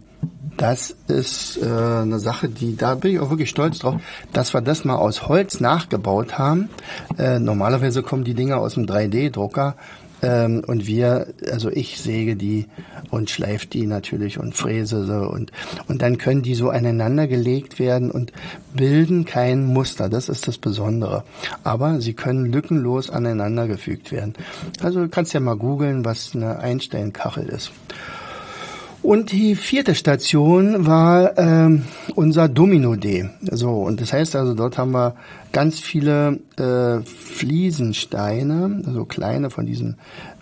das 0.57 0.95
ist 1.09 1.57
äh, 1.57 1.67
eine 1.67 2.19
Sache, 2.19 2.49
die 2.49 2.77
da 2.77 2.95
bin 2.95 3.13
ich 3.13 3.21
auch 3.21 3.31
wirklich 3.31 3.49
stolz 3.49 3.79
drauf, 3.79 4.01
dass 4.33 4.53
wir 4.53 4.61
das 4.61 4.85
mal 4.85 4.97
aus 4.97 5.27
Holz 5.27 5.61
nachgebaut 5.61 6.39
haben. 6.39 6.69
Äh, 7.17 7.39
normalerweise 7.39 8.03
kommen 8.03 8.25
die 8.25 8.35
Dinger 8.35 8.59
aus 8.59 8.75
dem 8.75 8.85
3D-Drucker 8.85 9.77
ähm, 10.23 10.63
und 10.67 10.87
wir, 10.87 11.29
also 11.51 11.71
ich 11.71 11.99
säge 12.01 12.37
die 12.37 12.67
und 13.11 13.31
schleife 13.31 13.69
die 13.69 13.87
natürlich 13.87 14.39
und 14.39 14.55
fräse 14.55 15.07
sie 15.07 15.27
und 15.27 15.51
und 15.89 16.03
dann 16.03 16.19
können 16.19 16.43
die 16.43 16.55
so 16.55 16.69
aneinander 16.69 17.27
gelegt 17.27 17.79
werden 17.79 18.11
und 18.11 18.33
bilden 18.75 19.25
kein 19.25 19.65
Muster. 19.65 20.11
Das 20.11 20.29
ist 20.29 20.47
das 20.47 20.59
Besondere. 20.59 21.25
Aber 21.65 22.03
sie 22.03 22.13
können 22.13 22.53
lückenlos 22.53 23.09
aneinandergefügt 23.09 24.13
werden. 24.13 24.35
Also 24.83 25.01
du 25.01 25.09
kannst 25.09 25.33
ja 25.33 25.41
mal 25.41 25.57
googeln, 25.57 26.05
was 26.05 26.33
eine 26.35 26.59
Einstellkachel 26.59 27.47
ist. 27.47 27.73
Und 29.03 29.33
die 29.33 29.55
vierte 29.55 29.95
Station 29.95 30.87
war 30.87 31.39
ähm, 31.39 31.85
unser 32.17 32.49
Domino 32.49 32.97
D. 32.97 33.31
So 33.51 33.83
und 33.83 34.01
das 34.01 34.13
heißt 34.13 34.37
also, 34.37 34.55
dort 34.55 34.77
haben 34.77 34.93
wir 34.93 35.15
ganz 35.53 35.81
viele 35.81 36.39
äh, 36.59 37.01
Fliesensteine, 37.01 38.83
also 38.87 39.07
kleine 39.07 39.49
von 39.49 39.65
diesen 39.65 39.97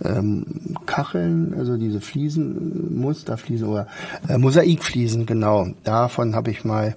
ähm, 0.04 0.44
Kacheln, 0.86 1.54
also 1.56 1.76
diese 1.76 2.00
Fliesen, 2.00 2.98
Musterfliesen 2.98 3.68
oder 3.68 3.86
äh, 4.28 4.38
Mosaikfliesen, 4.38 5.24
genau. 5.24 5.68
Davon 5.84 6.34
habe 6.34 6.50
ich 6.50 6.64
mal 6.64 6.96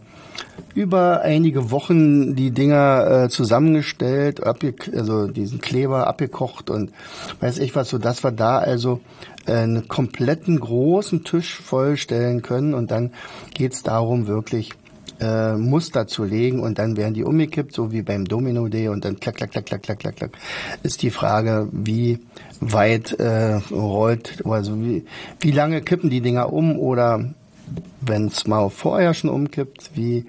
über 0.74 1.22
einige 1.22 1.72
Wochen 1.72 2.36
die 2.36 2.52
Dinger 2.52 3.26
äh, 3.26 3.30
zusammengestellt, 3.30 4.42
also 4.44 5.28
diesen 5.28 5.60
Kleber 5.60 6.08
abgekocht 6.08 6.70
und 6.70 6.92
weiß 7.40 7.58
ich 7.58 7.76
was, 7.76 7.90
so 7.90 7.98
dass 7.98 8.24
wir 8.24 8.32
da 8.32 8.58
also 8.60 9.02
einen 9.46 9.88
kompletten 9.88 10.60
großen 10.60 11.24
Tisch 11.24 11.56
vollstellen 11.56 12.42
können. 12.42 12.74
Und 12.74 12.92
dann 12.92 13.12
geht's 13.54 13.84
darum, 13.84 14.28
wirklich 14.28 14.72
äh, 15.20 15.54
Muster 15.54 16.08
zu 16.08 16.24
legen. 16.24 16.60
Und 16.60 16.80
dann 16.80 16.98
werden 16.98 17.14
die 17.14 17.24
umgekippt, 17.24 17.74
so 17.74 17.92
wie 17.92 18.02
beim 18.02 18.26
Domino 18.26 18.68
Day. 18.68 18.88
Und 18.88 19.06
dann 19.06 19.20
klack, 19.20 19.36
klack, 19.36 19.52
klack, 19.52 19.66
klack, 19.66 19.84
klack, 19.84 20.00
klack, 20.00 20.16
klack. 20.16 20.32
Ist 20.84 21.02
die 21.02 21.12
Frage, 21.12 21.70
wie 21.72 22.20
weit 22.60 23.14
äh, 23.20 23.60
rollt, 23.72 24.44
also 24.46 24.80
wie, 24.82 25.06
wie 25.40 25.52
lange 25.52 25.82
kippen 25.82 26.10
die 26.10 26.22
Dinger 26.22 26.52
um 26.54 26.78
oder 26.78 27.34
wenn 28.02 28.28
es 28.28 28.48
mal 28.48 28.70
vorher 28.70 29.14
schon 29.14 29.30
umkippt, 29.30 29.92
wie, 29.96 30.26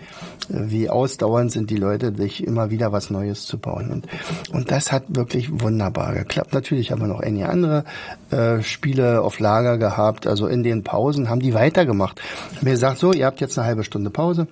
wie 0.49 0.91
ausdauernd 0.91 1.51
sind 1.51 1.71
die 1.71 1.77
Leute, 1.77 2.15
sich 2.15 2.47
immer 2.47 2.71
wieder 2.71 2.93
was 2.93 3.11
Neues 3.11 3.47
zu 3.47 3.59
bauen. 3.59 3.91
Und, 3.91 4.07
und 4.53 4.71
das 4.71 4.93
hat 4.93 5.05
wirklich 5.09 5.61
wunderbar 5.61 6.15
geklappt. 6.15 6.53
Natürlich 6.53 6.91
haben 6.91 7.01
wir 7.01 7.09
noch 7.09 7.21
einige 7.21 7.49
andere 7.49 7.85
äh, 8.31 8.63
Spiele 8.63 9.23
auf 9.23 9.39
Lager 9.39 9.79
gehabt. 9.79 10.27
Also 10.27 10.47
in 10.47 10.63
den 10.63 10.83
Pausen 10.83 11.29
haben 11.29 11.41
die 11.41 11.55
weitergemacht. 11.55 12.21
Mir 12.61 12.73
gesagt, 12.73 12.99
so, 12.99 13.13
ihr 13.13 13.27
habt 13.27 13.41
jetzt 13.41 13.59
eine 13.59 13.67
halbe 13.67 13.85
Stunde 13.85 14.11
Pause. 14.11 14.47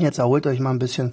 Jetzt 0.00 0.18
erholt 0.18 0.44
euch 0.48 0.58
mal 0.58 0.70
ein 0.70 0.80
bisschen. 0.80 1.12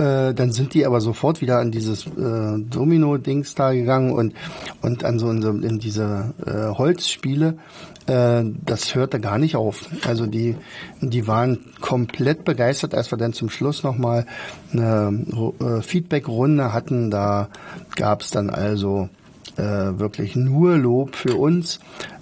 Äh, 0.00 0.34
dann 0.34 0.50
sind 0.50 0.74
die 0.74 0.84
aber 0.84 1.00
sofort 1.00 1.40
wieder 1.40 1.60
an 1.60 1.70
dieses 1.70 2.06
äh, 2.06 2.58
Domino-Dings 2.58 3.54
da 3.54 3.72
gegangen 3.72 4.10
und, 4.10 4.34
und 4.82 5.04
an 5.04 5.20
so 5.20 5.30
in, 5.30 5.42
so 5.42 5.50
in 5.50 5.78
diese 5.78 6.34
äh, 6.44 6.76
Holzspiele. 6.76 7.56
Äh, 8.08 8.42
das 8.64 8.96
hörte 8.96 9.20
gar 9.20 9.38
nicht 9.38 9.54
auf. 9.54 9.88
Also 10.04 10.26
die, 10.26 10.56
die 11.00 11.28
waren 11.28 11.60
komplett 11.80 12.44
begeistert, 12.44 12.96
als 12.96 13.12
wir 13.12 13.18
dann 13.18 13.32
zum 13.32 13.48
Schluss 13.48 13.84
nochmal 13.84 14.26
eine 14.72 15.24
äh, 15.60 15.82
Feedback-Runde 15.82 16.72
hatten. 16.72 17.12
Da 17.12 17.48
gab 17.94 18.22
es 18.22 18.32
dann 18.32 18.50
also 18.50 19.08
äh, 19.56 19.62
wirklich 19.62 20.34
nur 20.34 20.76
Lob 20.76 21.14
für 21.14 21.36
uns, 21.36 21.78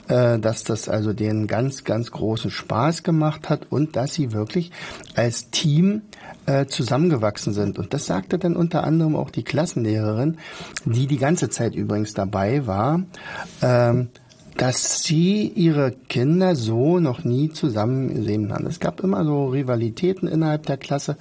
dass 0.06 0.64
das 0.64 0.88
also 0.88 1.12
denen 1.12 1.46
ganz, 1.46 1.84
ganz 1.84 2.10
großen 2.10 2.50
Spaß 2.50 3.02
gemacht 3.02 3.48
hat 3.48 3.66
und 3.70 3.96
dass 3.96 4.14
sie 4.14 4.32
wirklich 4.32 4.70
als 5.14 5.50
Team 5.50 6.02
äh, 6.46 6.66
zusammengewachsen 6.66 7.52
sind. 7.52 7.78
Und 7.78 7.94
das 7.94 8.06
sagte 8.06 8.38
dann 8.38 8.56
unter 8.56 8.84
anderem 8.84 9.16
auch 9.16 9.30
die 9.30 9.44
Klassenlehrerin, 9.44 10.38
die 10.84 11.06
die 11.06 11.18
ganze 11.18 11.48
Zeit 11.48 11.74
übrigens 11.74 12.14
dabei 12.14 12.66
war. 12.66 13.02
Ähm, 13.62 14.08
dass 14.56 15.02
sie 15.02 15.48
ihre 15.48 15.90
Kinder 15.90 16.54
so 16.54 17.00
noch 17.00 17.24
nie 17.24 17.50
zusammen 17.50 18.14
gesehen 18.14 18.52
haben. 18.52 18.66
Es 18.66 18.78
gab 18.78 19.00
immer 19.00 19.24
so 19.24 19.46
Rivalitäten 19.46 20.28
innerhalb 20.28 20.66
der 20.66 20.76
Klasse, 20.76 21.16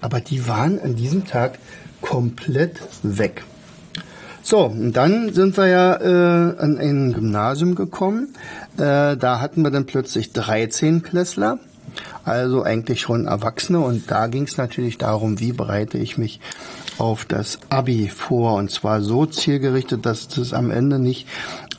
aber 0.00 0.20
die 0.20 0.46
waren 0.46 0.78
an 0.78 0.94
diesem 0.94 1.24
Tag 1.24 1.58
komplett 2.00 2.80
weg. 3.02 3.44
So, 4.48 4.66
und 4.66 4.92
dann 4.92 5.34
sind 5.34 5.56
wir 5.56 5.66
ja 5.66 5.96
äh, 5.96 6.56
an 6.56 6.78
ein 6.78 7.12
Gymnasium 7.12 7.74
gekommen. 7.74 8.28
Äh, 8.76 9.16
da 9.16 9.40
hatten 9.40 9.62
wir 9.62 9.72
dann 9.72 9.86
plötzlich 9.86 10.32
13 10.32 11.02
Klässler, 11.02 11.58
also 12.24 12.62
eigentlich 12.62 13.00
schon 13.00 13.26
Erwachsene. 13.26 13.80
Und 13.80 14.08
da 14.08 14.28
ging 14.28 14.44
es 14.44 14.56
natürlich 14.56 14.98
darum, 14.98 15.40
wie 15.40 15.52
bereite 15.52 15.98
ich 15.98 16.16
mich 16.16 16.38
auf 16.96 17.24
das 17.24 17.58
Abi 17.70 18.08
vor. 18.08 18.54
Und 18.54 18.70
zwar 18.70 19.00
so 19.00 19.26
zielgerichtet, 19.26 20.06
dass 20.06 20.38
es 20.38 20.54
am 20.54 20.70
Ende 20.70 21.00
nicht 21.00 21.26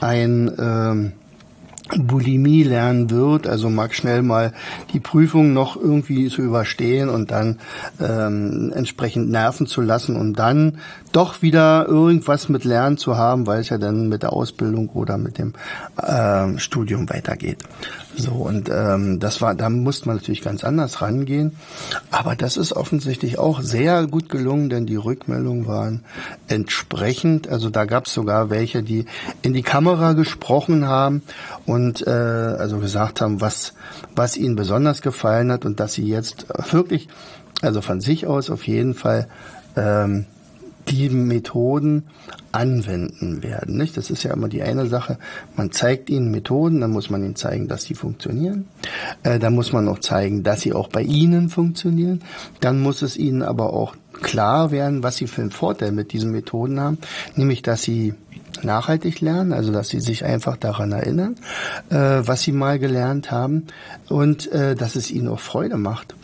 ein 0.02 0.52
ähm, 0.60 1.14
Bulimie 1.96 2.64
lernen 2.64 3.10
wird, 3.10 3.48
also 3.48 3.70
mag 3.70 3.94
schnell 3.94 4.22
mal 4.22 4.54
die 4.94 5.00
Prüfung 5.00 5.54
noch 5.54 5.76
irgendwie 5.78 6.28
zu 6.30 6.42
überstehen 6.42 7.10
und 7.10 7.32
dann 7.32 7.60
ähm, 8.02 8.72
entsprechend 8.76 9.30
nerven 9.30 9.68
zu 9.68 9.82
lassen 9.82 10.16
und 10.16 10.34
dann 10.34 10.80
doch 11.12 11.42
wieder 11.42 11.88
irgendwas 11.88 12.50
mit 12.50 12.64
Lernen 12.64 12.98
zu 12.98 13.18
haben, 13.18 13.48
weil 13.48 13.62
es 13.62 13.70
ja 13.70 13.78
dann 13.78 14.10
mit 14.10 14.24
der 14.24 14.34
Ausbildung 14.34 14.90
oder 14.90 15.18
mit 15.18 15.38
dem 15.38 15.54
äh, 15.98 16.58
Studium 16.60 17.10
weitergeht. 17.10 17.60
So, 18.18 18.32
und 18.32 18.68
ähm, 18.74 19.20
das 19.20 19.42
war, 19.42 19.54
da 19.54 19.70
musste 19.70 20.08
man 20.08 20.16
natürlich 20.16 20.42
ganz 20.42 20.64
anders 20.64 21.04
rangehen. 21.04 21.56
Aber 22.10 22.36
das 22.36 22.58
ist 22.58 22.74
offensichtlich 22.74 23.38
auch 23.38 23.62
sehr 23.62 24.08
gut 24.08 24.30
gelungen, 24.30 24.70
denn 24.70 24.88
die 24.88 24.96
Rückmeldungen 24.96 25.68
waren 25.68 26.04
entsprechend. 26.48 27.48
Also 27.48 27.70
da 27.70 27.86
gab 27.86 28.08
es 28.08 28.14
sogar 28.14 28.50
welche, 28.50 28.82
die 28.82 29.06
in 29.44 29.54
die 29.54 29.62
Kamera 29.62 30.14
gesprochen 30.14 30.88
haben 30.88 31.22
und 31.68 32.08
äh, 32.08 32.10
also 32.10 32.80
gesagt 32.80 33.22
haben, 33.22 33.40
was, 33.40 33.74
was 34.16 34.36
ihnen 34.36 34.56
besonders 34.56 35.04
gefallen 35.04 35.52
hat 35.52 35.64
und 35.64 35.80
dass 35.80 35.94
sie 35.94 36.08
jetzt 36.08 36.48
wirklich, 36.72 37.10
also 37.62 37.82
von 37.82 38.02
sich 38.02 38.26
aus 38.26 38.50
auf 38.50 38.66
jeden 38.66 38.96
Fall 38.96 39.28
ähm, 39.76 40.26
die 40.90 41.10
Methoden 41.10 42.04
anwenden 42.52 43.44
werden. 43.44 43.78
Nicht? 43.78 43.98
Das 43.98 44.10
ist 44.10 44.24
ja 44.24 44.34
immer 44.34 44.48
die 44.48 44.64
eine 44.64 44.88
Sache. 44.88 45.18
Man 45.56 45.72
zeigt 45.72 46.10
ihnen 46.10 46.32
Methoden, 46.32 46.82
dann 46.82 46.92
muss 46.92 47.10
man 47.10 47.24
ihnen 47.24 47.36
zeigen, 47.36 47.68
dass 47.68 47.84
sie 47.84 47.94
funktionieren. 47.94 48.68
Äh, 49.24 49.40
dann 49.40 49.54
muss 49.54 49.74
man 49.74 49.88
auch 49.88 50.00
zeigen, 50.00 50.44
dass 50.44 50.62
sie 50.62 50.74
auch 50.74 50.90
bei 50.90 51.02
ihnen 51.02 51.50
funktionieren. 51.50 52.22
Dann 52.60 52.80
muss 52.80 53.02
es 53.02 53.18
ihnen 53.18 53.42
aber 53.42 53.74
auch 53.74 53.96
klar 54.22 54.72
werden, 54.72 55.04
was 55.04 55.18
sie 55.18 55.28
für 55.28 55.42
einen 55.42 55.52
Vorteil 55.52 55.92
mit 55.92 56.12
diesen 56.14 56.32
Methoden 56.32 56.80
haben, 56.80 56.98
nämlich 57.36 57.62
dass 57.62 57.84
sie 57.84 58.16
nachhaltig 58.64 59.22
lernen, 59.22 59.54
also 59.54 59.72
dass 59.72 59.90
sie 59.90 60.00
sich 60.00 60.26
einfach 60.26 60.58
daran 60.58 60.92
erinnern, 60.92 61.36
äh, 61.90 61.96
was 61.96 62.42
sie 62.42 62.52
mal 62.52 62.80
gelernt 62.80 63.30
haben 63.30 63.68
und 64.10 64.52
äh, 64.52 64.76
dass 64.76 64.96
es 64.96 65.12
ihnen 65.12 65.28
auch 65.28 65.40
Freude 65.40 65.78
macht. 65.78 66.16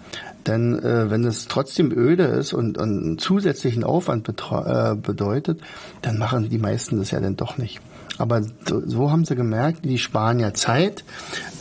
Denn 0.47 0.77
äh, 0.79 1.09
wenn 1.09 1.23
es 1.23 1.47
trotzdem 1.47 1.91
öde 1.91 2.23
ist 2.23 2.53
und, 2.53 2.77
und 2.77 3.03
einen 3.03 3.17
zusätzlichen 3.17 3.83
Aufwand 3.83 4.27
äh, 4.27 4.95
bedeutet, 4.95 5.61
dann 6.01 6.17
machen 6.17 6.49
die 6.49 6.57
meisten 6.57 6.97
das 6.97 7.11
ja 7.11 7.19
dann 7.19 7.37
doch 7.37 7.57
nicht. 7.57 7.79
Aber 8.17 8.43
so, 8.67 8.81
so 8.85 9.11
haben 9.11 9.25
sie 9.25 9.35
gemerkt, 9.35 9.85
die 9.85 9.97
sparen 9.97 10.39
ja 10.39 10.53
Zeit, 10.53 11.03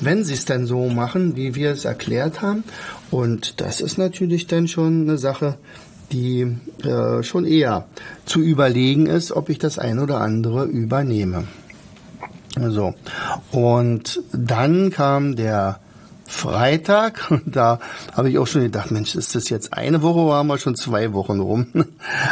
wenn 0.01 0.25
sie 0.25 0.35
es 0.35 0.45
dann 0.45 0.67
so 0.67 0.89
machen, 0.89 1.37
wie 1.37 1.55
wir 1.55 1.71
es 1.71 1.85
erklärt 1.85 2.43
haben. 2.43 2.65
Und 3.11 3.61
das 3.61 3.81
ist 3.81 3.99
natürlich 3.99 4.47
dann 4.49 4.69
schon 4.69 5.03
eine 5.03 5.19
Sache, 5.19 5.57
die 6.11 6.59
äh, 6.85 7.23
schon 7.23 7.47
eher 7.47 7.87
zu 8.27 8.41
überlegen 8.41 9.07
ist, 9.07 9.33
ob 9.33 9.49
ich 9.49 9.59
das 9.59 9.79
ein 9.79 9.99
oder 9.99 10.21
andere 10.21 10.65
übernehme. 10.65 11.45
So. 12.59 12.95
Und 13.51 14.23
dann 14.33 14.91
kam 14.91 15.37
der 15.37 15.81
Freitag. 16.27 17.27
Und 17.31 17.57
da 17.57 17.79
habe 18.13 18.31
ich 18.31 18.39
auch 18.39 18.47
schon 18.47 18.63
gedacht, 18.63 18.91
Mensch, 18.91 19.15
ist 19.15 19.35
das 19.35 19.49
jetzt 19.49 19.73
eine 19.73 20.03
Woche 20.03 20.21
oder 20.21 20.35
haben 20.35 20.49
wir 20.49 20.59
schon 20.59 20.77
zwei 20.77 21.13
Wochen 21.13 21.41
rum? 21.41 21.67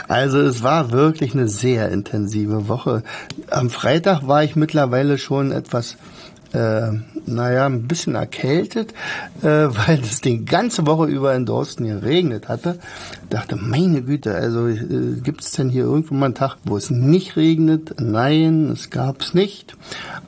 Also 0.08 0.40
es 0.40 0.62
war 0.62 0.90
wirklich 0.90 1.34
eine 1.34 1.48
sehr 1.48 1.90
intensive 1.90 2.68
Woche. 2.68 3.02
Am 3.50 3.70
Freitag 3.70 4.26
war 4.26 4.42
ich 4.42 4.56
mittlerweile 4.56 5.18
schon 5.18 5.52
etwas 5.52 5.96
äh, 6.52 6.92
naja, 7.26 7.66
ein 7.66 7.86
bisschen 7.86 8.14
erkältet, 8.14 8.92
äh, 9.42 9.46
weil 9.46 10.00
es 10.02 10.20
die 10.20 10.44
ganze 10.44 10.86
Woche 10.86 11.06
über 11.06 11.34
in 11.34 11.46
Dorsten 11.46 11.86
geregnet 11.86 12.48
hatte. 12.48 12.78
Dachte, 13.28 13.56
meine 13.56 14.02
Güte, 14.02 14.34
also 14.34 14.66
äh, 14.66 15.20
gibt 15.22 15.42
es 15.42 15.52
denn 15.52 15.68
hier 15.68 15.84
irgendwo 15.84 16.14
mal 16.14 16.26
einen 16.26 16.34
Tag, 16.34 16.56
wo 16.64 16.76
es 16.76 16.90
nicht 16.90 17.36
regnet? 17.36 18.00
Nein, 18.00 18.70
es 18.72 18.90
gab 18.90 19.20
es 19.20 19.34
nicht. 19.34 19.76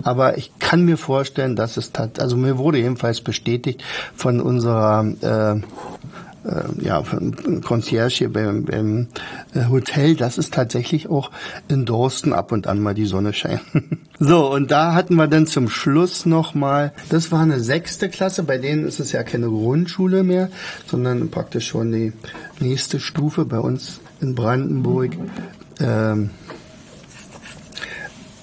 Aber 0.03 0.39
ich 0.39 0.59
kann 0.59 0.85
mir 0.85 0.97
vorstellen, 0.97 1.57
dass 1.57 1.77
es 1.77 1.93
tat, 1.93 2.21
also 2.21 2.37
mir 2.37 2.59
wurde 2.59 2.79
jedenfalls 2.79 3.21
bestätigt 3.21 3.83
von 4.15 4.41
unserer 4.41 5.05
äh, 5.21 5.61
äh, 6.45 6.85
ja, 6.85 7.03
Concierge 7.65 8.15
hier 8.15 8.33
beim, 8.33 8.65
beim 8.65 9.09
äh, 9.55 9.67
Hotel, 9.69 10.17
dass 10.17 10.39
es 10.39 10.51
tatsächlich 10.51 11.09
auch 11.09 11.31
in 11.69 11.85
Dorsten 11.85 12.33
ab 12.33 12.53
und 12.53 12.67
an 12.67 12.81
mal 12.81 12.95
die 12.95 13.07
Sonne 13.07 13.33
scheint. 13.33 13.61
so, 14.19 14.53
und 14.53 14.71
da 14.71 14.95
hatten 14.95 15.15
wir 15.17 15.29
dann 15.29 15.47
zum 15.47 15.69
Schluss 15.69 16.27
nochmal, 16.27 16.93
das 17.09 17.31
war 17.33 17.41
eine 17.41 17.61
sechste 17.61 18.09
Klasse, 18.09 18.43
bei 18.43 18.59
denen 18.59 18.85
ist 18.85 19.01
es 19.01 19.13
ja 19.13 19.23
keine 19.23 19.49
Grundschule 19.49 20.23
mehr, 20.23 20.51
sondern 20.87 21.31
praktisch 21.31 21.69
schon 21.69 21.93
die 21.93 22.13
nächste 22.61 23.01
Stufe 23.01 23.45
bei 23.45 23.59
uns 23.59 24.01
in 24.21 24.35
Brandenburg. 24.35 25.17
Ähm, 25.81 26.31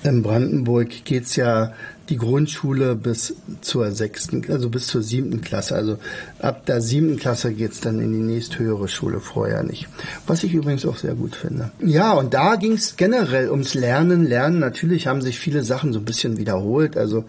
in 0.04 0.24
Brandenburg 0.24 1.04
geht's 1.04 1.36
ja 1.36 1.74
die 2.10 2.18
Grundschule 2.18 2.96
bis 2.96 3.36
zur 3.62 3.92
sechsten, 3.92 4.44
also 4.50 4.70
bis 4.70 4.88
zur 4.88 5.02
siebten 5.04 5.42
Klasse. 5.42 5.76
Also 5.76 5.98
ab 6.40 6.66
der 6.66 6.82
siebten 6.82 7.18
Klasse 7.18 7.54
geht's 7.54 7.82
dann 7.82 8.00
in 8.00 8.12
die 8.12 8.20
nächsthöhere 8.20 8.88
Schule, 8.88 9.20
vorher 9.20 9.64
nicht. 9.64 9.88
Was 10.28 10.44
ich 10.44 10.54
übrigens 10.54 10.86
auch 10.86 10.98
sehr 10.98 11.14
gut 11.14 11.36
finde. 11.36 11.72
Ja, 11.84 12.14
und 12.14 12.34
da 12.34 12.56
ging's 12.56 12.96
generell 12.98 13.50
ums 13.50 13.74
Lernen. 13.74 14.26
Lernen, 14.26 14.60
natürlich 14.60 15.08
haben 15.08 15.22
sich 15.22 15.40
viele 15.40 15.64
Sachen 15.64 15.94
so 15.94 16.00
ein 16.00 16.06
bisschen 16.06 16.38
wiederholt. 16.38 16.98
Also 16.98 17.26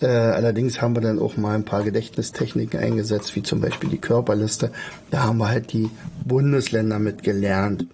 äh, 0.00 0.06
allerdings 0.06 0.82
haben 0.82 0.94
wir 0.94 1.00
dann 1.00 1.18
auch 1.18 1.36
mal 1.36 1.54
ein 1.54 1.64
paar 1.64 1.84
Gedächtnistechniken 1.84 2.80
eingesetzt, 2.80 3.36
wie 3.36 3.42
zum 3.42 3.60
Beispiel 3.60 3.90
die 3.90 3.98
Körperliste. 3.98 4.70
Da 5.10 5.22
haben 5.22 5.38
wir 5.38 5.48
halt 5.48 5.72
die 5.72 5.88
Bundesländer 6.24 6.98
mit 6.98 7.22
gelernt 7.22 7.86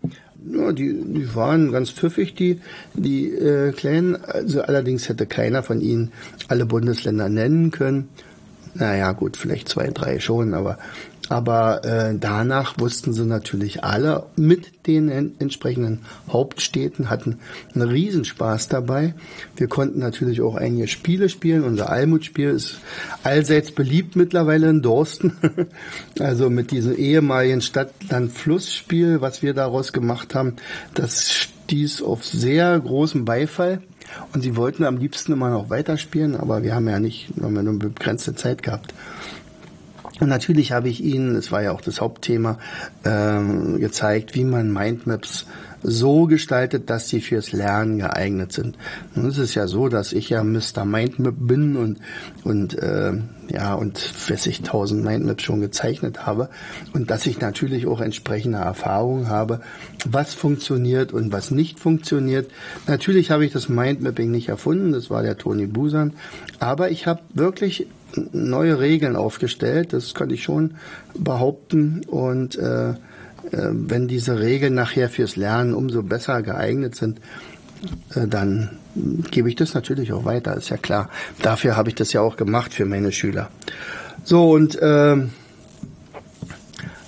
ja, 0.47 0.73
die, 0.73 0.92
die 0.92 1.35
waren 1.35 1.73
ganz 1.73 1.90
pfiffig, 1.90 2.35
die, 2.35 2.61
die 2.94 3.30
äh, 3.30 3.73
Kleinen. 3.73 4.16
Also 4.16 4.62
allerdings 4.62 5.09
hätte 5.09 5.26
keiner 5.26 5.62
von 5.62 5.81
ihnen 5.81 6.12
alle 6.48 6.66
Bundesländer 6.66 7.29
nennen 7.29 7.70
können. 7.70 8.09
Naja, 8.74 9.12
gut, 9.12 9.37
vielleicht 9.37 9.68
zwei, 9.68 9.88
drei 9.88 10.20
schon, 10.20 10.54
aber 10.54 10.78
aber 11.30 11.85
äh, 11.85 12.16
danach 12.18 12.80
wussten 12.80 13.12
sie 13.12 13.24
natürlich 13.24 13.85
alle 13.85 14.26
mit 14.35 14.88
den 14.88 15.09
entsprechenden 15.38 16.00
Hauptstädten, 16.28 17.09
hatten 17.09 17.38
einen 17.72 17.88
Riesenspaß 17.88 18.66
dabei. 18.66 19.14
Wir 19.54 19.68
konnten 19.68 20.00
natürlich 20.00 20.40
auch 20.40 20.56
einige 20.56 20.88
Spiele 20.88 21.28
spielen. 21.28 21.62
Unser 21.62 21.88
Almut-Spiel 21.88 22.50
ist 22.50 22.80
allseits 23.22 23.70
beliebt 23.70 24.16
mittlerweile 24.16 24.70
in 24.70 24.83
Dorsten. 24.83 25.37
also 26.18 26.50
mit 26.50 26.72
diesem 26.72 26.96
ehemaligen 26.96 27.61
Stadt-Land-Fluss-Spiel, 27.61 29.20
was 29.20 29.40
wir 29.40 29.54
daraus 29.54 29.92
gemacht 29.92 30.35
haben, 30.35 30.56
das 30.94 31.30
stieß 31.33 32.02
auf 32.02 32.24
sehr 32.24 32.76
großen 32.80 33.24
Beifall. 33.24 33.80
Und 34.33 34.42
sie 34.42 34.57
wollten 34.57 34.85
am 34.85 34.96
liebsten 34.96 35.33
immer 35.33 35.51
noch 35.51 35.70
weiterspielen, 35.70 36.37
aber 36.37 36.62
wir 36.62 36.75
haben 36.75 36.88
ja 36.88 37.01
nicht, 37.01 37.29
wir 37.37 37.44
haben 37.44 37.57
ja 37.57 37.62
nur 37.62 37.79
begrenzte 37.79 38.35
Zeit 38.35 38.62
gehabt. 38.62 38.94
Und 40.20 40.28
natürlich 40.28 40.72
habe 40.72 40.88
ich 40.88 41.02
Ihnen, 41.02 41.35
es 41.35 41.50
war 41.50 41.62
ja 41.62 41.72
auch 41.72 41.80
das 41.80 42.00
Hauptthema, 42.00 42.59
ähm, 43.04 43.80
gezeigt, 43.80 44.35
wie 44.35 44.44
man 44.44 44.72
Mindmaps 44.72 45.46
so 45.83 46.26
gestaltet, 46.26 46.90
dass 46.90 47.09
sie 47.09 47.20
fürs 47.20 47.52
Lernen 47.52 47.98
geeignet 47.98 48.52
sind. 48.52 48.76
Nun 49.14 49.26
ist 49.26 49.38
es 49.38 49.54
ja 49.54 49.66
so, 49.66 49.88
dass 49.88 50.12
ich 50.12 50.28
ja 50.28 50.44
Mr. 50.44 50.85
Mindmap 50.85 51.35
bin 51.38 51.76
und 51.76 51.98
und 52.44 52.78
äh, 52.78 53.12
ja 53.50 53.74
und 53.74 53.98
40.000 53.98 55.02
Mindmaps 55.02 55.42
schon 55.42 55.61
gezeichnet 55.61 56.26
habe 56.26 56.50
und 56.92 57.11
dass 57.11 57.26
ich 57.26 57.40
natürlich 57.40 57.87
auch 57.87 58.00
entsprechende 58.00 58.59
Erfahrungen 58.59 59.28
habe, 59.28 59.61
was 60.04 60.35
funktioniert 60.35 61.12
und 61.12 61.33
was 61.33 61.50
nicht 61.50 61.80
funktioniert. 61.80 62.50
Natürlich 62.87 63.30
habe 63.30 63.44
ich 63.44 63.52
das 63.52 63.68
Mindmapping 63.68 64.30
nicht 64.30 64.48
erfunden, 64.48 64.92
das 64.92 65.11
war 65.11 65.22
der 65.22 65.38
Toni 65.38 65.66
Busan, 65.66 66.12
aber 66.59 66.90
ich 66.90 67.06
habe 67.06 67.20
wirklich 67.33 67.87
neue 68.33 68.79
Regeln 68.79 69.16
aufgestellt, 69.16 69.92
das 69.92 70.14
kann 70.14 70.31
ich 70.31 70.42
schon 70.42 70.75
behaupten. 71.14 72.03
Und 72.07 72.57
äh, 72.57 72.90
äh, 72.90 72.94
wenn 73.53 74.09
diese 74.09 74.38
Regeln 74.38 74.75
nachher 74.75 75.09
fürs 75.09 75.37
Lernen 75.37 75.75
umso 75.75 76.03
besser 76.03 76.42
geeignet 76.42 76.94
sind, 76.94 77.20
äh, 78.14 78.27
dann 78.27 78.70
gebe 79.31 79.49
ich 79.49 79.57
das 79.57 79.75
natürlich 79.75 80.12
auch 80.12 80.25
weiter, 80.25 80.57
ist 80.57 80.70
ja 80.70 80.77
klar. 80.77 81.11
Dafür 81.42 81.77
habe 81.77 81.88
ich 81.88 81.94
das 81.94 82.12
ja 82.12 82.20
auch 82.20 82.37
gemacht 82.37 82.75
für 82.75 82.85
meine 82.85 83.12
Schüler. 83.12 83.51
So 84.25 84.51
und 84.51 84.81
äh, 84.81 85.16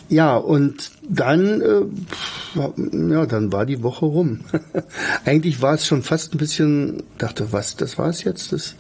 ja 0.09 0.37
und 0.37 0.91
dann 1.09 1.61
äh, 1.61 2.61
ja 3.13 3.27
dann 3.27 3.53
war 3.53 3.67
die 3.67 3.83
Woche 3.83 4.07
rum. 4.07 4.41
Eigentlich 5.25 5.61
war 5.61 5.75
es 5.75 5.87
schon 5.87 6.03
fast 6.03 6.35
ein 6.35 6.39
bisschen 6.39 7.03
dachte 7.19 7.53
was 7.53 7.77
das 7.77 7.99
war 7.99 8.09
es 8.09 8.25
jetzt 8.25 8.53
das 8.53 8.77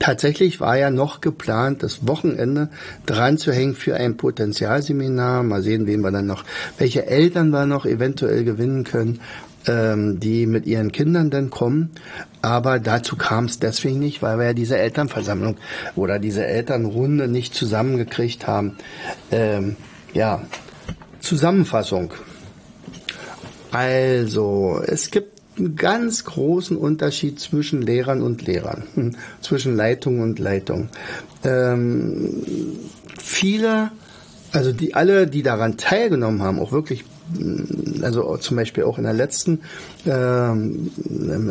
Tatsächlich 0.00 0.60
war 0.60 0.78
ja 0.78 0.90
noch 0.90 1.20
geplant, 1.20 1.82
das 1.82 2.08
Wochenende 2.08 2.70
dran 3.04 3.36
zu 3.36 3.52
hängen 3.52 3.74
für 3.74 3.94
ein 3.96 4.16
Potenzialseminar. 4.16 5.42
Mal 5.42 5.62
sehen, 5.62 5.86
wen 5.86 6.00
wir 6.00 6.10
dann 6.10 6.26
noch, 6.26 6.42
welche 6.78 7.06
Eltern 7.06 7.50
wir 7.50 7.66
noch 7.66 7.84
eventuell 7.84 8.44
gewinnen 8.44 8.84
können, 8.84 9.20
ähm, 9.66 10.18
die 10.18 10.46
mit 10.46 10.64
ihren 10.64 10.90
Kindern 10.90 11.28
dann 11.28 11.50
kommen. 11.50 11.90
Aber 12.40 12.78
dazu 12.78 13.16
kam 13.16 13.44
es 13.44 13.58
deswegen 13.58 13.98
nicht, 13.98 14.22
weil 14.22 14.38
wir 14.38 14.46
ja 14.46 14.52
diese 14.54 14.78
Elternversammlung 14.78 15.58
oder 15.96 16.18
diese 16.18 16.46
Elternrunde 16.46 17.28
nicht 17.28 17.54
zusammengekriegt 17.54 18.46
haben. 18.46 18.78
Ähm, 19.30 19.76
ja, 20.14 20.40
Zusammenfassung. 21.20 22.14
Also, 23.70 24.82
es 24.86 25.10
gibt 25.10 25.39
einen 25.60 25.76
ganz 25.76 26.24
großen 26.24 26.76
Unterschied 26.76 27.38
zwischen 27.38 27.82
Lehrern 27.82 28.22
und 28.22 28.46
Lehrern, 28.46 29.16
zwischen 29.40 29.76
Leitung 29.76 30.20
und 30.20 30.38
Leitung. 30.38 30.88
Ähm, 31.44 32.42
viele, 33.18 33.90
also 34.52 34.72
die 34.72 34.94
alle, 34.94 35.26
die 35.26 35.42
daran 35.42 35.76
teilgenommen 35.76 36.42
haben, 36.42 36.58
auch 36.58 36.72
wirklich 36.72 37.04
mm, 37.38 38.02
also 38.02 38.36
zum 38.38 38.56
Beispiel 38.56 38.84
auch 38.84 38.98
in 38.98 39.04
der 39.04 39.12
letzten, 39.12 39.60
ähm, 40.06 40.90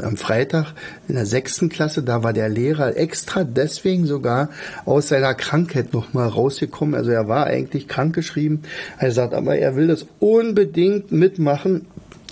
am 0.03 0.17
Freitag 0.17 0.73
in 1.07 1.15
der 1.15 1.25
sechsten 1.25 1.69
Klasse, 1.69 2.03
da 2.03 2.23
war 2.23 2.33
der 2.33 2.49
Lehrer 2.49 2.97
extra 2.97 3.43
deswegen 3.43 4.05
sogar 4.05 4.49
aus 4.85 5.09
seiner 5.09 5.35
Krankheit 5.35 5.93
nochmal 5.93 6.27
rausgekommen. 6.27 6.95
Also 6.95 7.11
er 7.11 7.27
war 7.27 7.45
eigentlich 7.45 7.87
krankgeschrieben. 7.87 8.63
Er 8.97 9.11
sagt, 9.11 9.33
aber 9.33 9.57
er 9.57 9.75
will 9.75 9.87
das 9.87 10.07
unbedingt 10.19 11.11
mitmachen, 11.11 11.85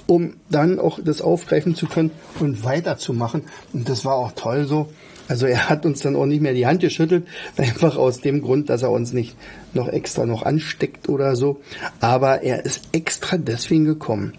um 0.08 0.36
dann 0.50 0.80
auch 0.80 1.00
das 1.04 1.22
aufgreifen 1.22 1.76
zu 1.76 1.86
können 1.86 2.12
und 2.40 2.64
weiterzumachen. 2.64 3.44
Und 3.74 3.88
das 3.88 4.06
war 4.06 4.16
auch 4.16 4.32
toll 4.32 4.66
so. 4.66 4.90
Also 5.28 5.46
er 5.46 5.70
hat 5.70 5.86
uns 5.86 6.02
dann 6.02 6.16
auch 6.16 6.26
nicht 6.26 6.42
mehr 6.42 6.54
die 6.54 6.66
Hand 6.66 6.80
geschüttelt, 6.82 7.28
einfach 7.58 7.98
aus 7.98 8.22
dem 8.22 8.42
Grund, 8.42 8.70
dass 8.70 8.82
er 8.82 8.92
uns 8.92 9.14
nicht 9.14 9.36
noch 9.74 9.90
extra 9.90 10.26
noch 10.26 10.44
ansteckt 10.44 11.10
oder 11.10 11.36
so. 11.36 11.62
Aber 12.00 12.44
er 12.44 12.66
ist 12.66 12.82
extra 12.94 13.38
deswegen 13.38 13.86
gekommen. 13.86 14.34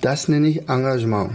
Das 0.00 0.28
nenne 0.28 0.48
ich 0.48 0.68
Engagement. 0.68 1.32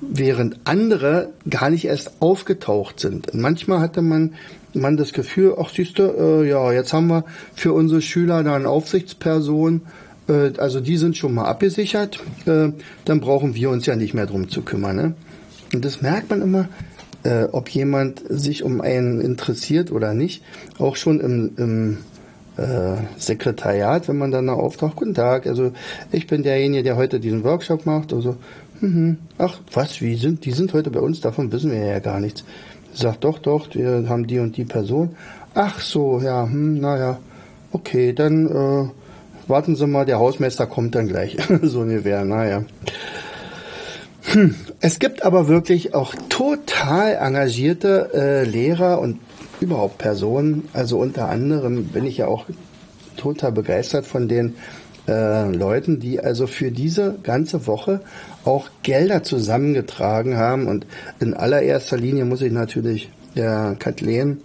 Während 0.00 0.60
andere 0.64 1.30
gar 1.48 1.70
nicht 1.70 1.84
erst 1.84 2.20
aufgetaucht 2.20 3.00
sind. 3.00 3.32
Manchmal 3.34 3.80
hatte 3.80 4.02
man, 4.02 4.34
man 4.74 4.96
das 4.96 5.12
Gefühl, 5.12 5.54
ach 5.58 5.70
siehst 5.70 5.98
du, 5.98 6.02
äh, 6.02 6.48
ja, 6.48 6.72
jetzt 6.72 6.92
haben 6.92 7.06
wir 7.06 7.24
für 7.54 7.72
unsere 7.72 8.02
Schüler 8.02 8.42
da 8.42 8.56
eine 8.56 8.68
Aufsichtsperson, 8.68 9.82
äh, 10.28 10.52
also 10.58 10.80
die 10.80 10.96
sind 10.96 11.16
schon 11.16 11.34
mal 11.34 11.44
abgesichert, 11.44 12.20
äh, 12.46 12.70
dann 13.04 13.20
brauchen 13.20 13.54
wir 13.54 13.70
uns 13.70 13.86
ja 13.86 13.96
nicht 13.96 14.14
mehr 14.14 14.26
drum 14.26 14.48
zu 14.48 14.62
kümmern. 14.62 14.96
Ne? 14.96 15.14
Und 15.72 15.84
das 15.84 16.02
merkt 16.02 16.30
man 16.30 16.42
immer, 16.42 16.68
äh, 17.24 17.44
ob 17.44 17.68
jemand 17.68 18.22
sich 18.28 18.62
um 18.62 18.80
einen 18.80 19.20
interessiert 19.20 19.92
oder 19.92 20.14
nicht. 20.14 20.42
Auch 20.78 20.96
schon 20.96 21.20
im, 21.20 21.52
im 21.56 21.98
äh, 22.56 22.96
Sekretariat, 23.16 24.08
wenn 24.08 24.18
man 24.18 24.30
dann 24.30 24.46
da 24.46 24.54
auftaucht, 24.54 24.96
guten 24.96 25.14
Tag, 25.14 25.46
also 25.46 25.72
ich 26.10 26.26
bin 26.26 26.42
derjenige, 26.42 26.82
der 26.82 26.96
heute 26.96 27.20
diesen 27.20 27.44
Workshop 27.44 27.86
macht. 27.86 28.12
Also, 28.12 28.36
mhm. 28.80 29.18
ach 29.38 29.60
was, 29.72 30.00
wie 30.00 30.16
sind, 30.16 30.44
die 30.44 30.52
sind 30.52 30.72
heute 30.72 30.90
bei 30.90 31.00
uns, 31.00 31.20
davon 31.20 31.52
wissen 31.52 31.70
wir 31.70 31.84
ja 31.84 31.98
gar 31.98 32.20
nichts. 32.20 32.44
Sagt 32.94 33.24
doch, 33.24 33.38
doch, 33.38 33.74
wir 33.74 34.04
haben 34.08 34.26
die 34.26 34.38
und 34.38 34.56
die 34.56 34.66
Person. 34.66 35.16
Ach 35.54 35.80
so, 35.80 36.20
ja, 36.20 36.44
hm, 36.44 36.78
naja, 36.78 37.18
okay, 37.72 38.12
dann 38.12 38.46
äh, 38.46 38.90
warten 39.48 39.76
Sie 39.76 39.86
mal, 39.86 40.04
der 40.04 40.18
Hausmeister 40.18 40.66
kommt 40.66 40.94
dann 40.94 41.08
gleich. 41.08 41.36
so 41.62 41.80
ungefähr, 41.80 42.24
naja. 42.24 42.64
Hm. 44.24 44.54
Es 44.80 44.98
gibt 44.98 45.24
aber 45.24 45.48
wirklich 45.48 45.94
auch 45.94 46.14
total 46.28 47.14
engagierte 47.14 48.10
äh, 48.14 48.44
Lehrer 48.44 49.00
und 49.00 49.18
überhaupt 49.60 49.98
Personen. 49.98 50.68
Also 50.72 50.98
unter 50.98 51.28
anderem 51.28 51.84
bin 51.86 52.04
ich 52.04 52.18
ja 52.18 52.26
auch 52.26 52.46
total 53.16 53.52
begeistert 53.52 54.06
von 54.06 54.28
den 54.28 54.54
äh, 55.08 55.50
Leuten, 55.50 56.00
die 56.00 56.20
also 56.20 56.46
für 56.46 56.70
diese 56.70 57.16
ganze 57.22 57.66
Woche 57.66 58.00
auch 58.44 58.70
Gelder 58.82 59.22
zusammengetragen 59.22 60.36
haben. 60.36 60.68
Und 60.68 60.86
in 61.20 61.34
allererster 61.34 61.96
Linie 61.96 62.24
muss 62.24 62.42
ich 62.42 62.52
natürlich 62.52 63.10
der 63.36 63.76
Kathleen 63.78 64.38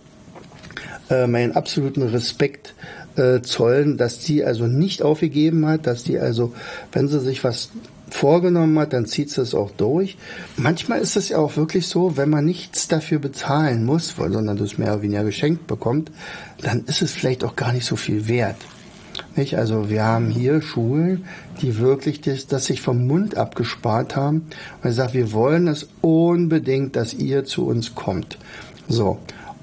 äh, 1.10 1.28
meinen 1.28 1.54
absoluten 1.54 2.04
Respekt 2.04 2.74
äh, 3.16 3.42
zollen, 3.42 3.98
dass 3.98 4.24
sie 4.24 4.44
also 4.44 4.68
nicht 4.68 5.02
aufgegeben 5.02 5.66
hat, 5.66 5.88
dass 5.88 6.04
die 6.04 6.20
also, 6.20 6.54
wenn 6.92 7.08
sie 7.08 7.20
sich 7.20 7.44
was 7.44 7.70
vorgenommen 8.10 8.78
hat, 8.80 8.94
dann 8.94 9.06
zieht 9.06 9.32
sie 9.32 9.42
es 9.42 9.54
auch 9.54 9.72
durch. 9.72 10.18
Manchmal 10.56 11.02
ist 11.02 11.18
es 11.18 11.30
ja 11.30 11.38
auch 11.38 11.58
wirklich 11.58 11.88
so, 11.88 12.16
wenn 12.16 12.30
man 12.30 12.46
nichts 12.46 12.88
dafür 12.88 13.20
bezahlen 13.20 13.86
muss, 13.86 14.16
sondern 14.18 14.58
das 14.58 14.78
mehr 14.78 14.94
oder 14.94 15.02
weniger 15.02 15.24
geschenkt 15.24 15.68
bekommt, 15.68 16.12
dann 16.62 16.86
ist 16.86 17.02
es 17.02 17.12
vielleicht 17.12 17.44
auch 17.44 17.56
gar 17.56 17.74
nicht 17.74 17.86
so 17.86 17.96
viel 17.96 18.28
wert. 18.28 18.58
Nicht? 19.36 19.58
Also 19.58 19.90
wir 19.90 20.04
haben 20.04 20.30
hier 20.30 20.62
Schulen, 20.62 21.26
die 21.62 21.80
wirklich 21.80 22.22
das, 22.22 22.48
das 22.48 22.66
sich 22.66 22.82
vom 22.82 23.08
Mund 23.08 23.36
abgespart 23.36 24.16
haben 24.16 24.48
und 24.84 24.92
sagt, 24.92 25.14
wir 25.14 25.34
wollen 25.34 25.68
es 25.68 25.88
unbedingt, 26.02 26.96
dass 26.96 27.14
ihr 27.14 27.46
zu 27.46 27.66
uns 27.66 27.96
kommt. 27.96 28.38
So. 28.88 29.18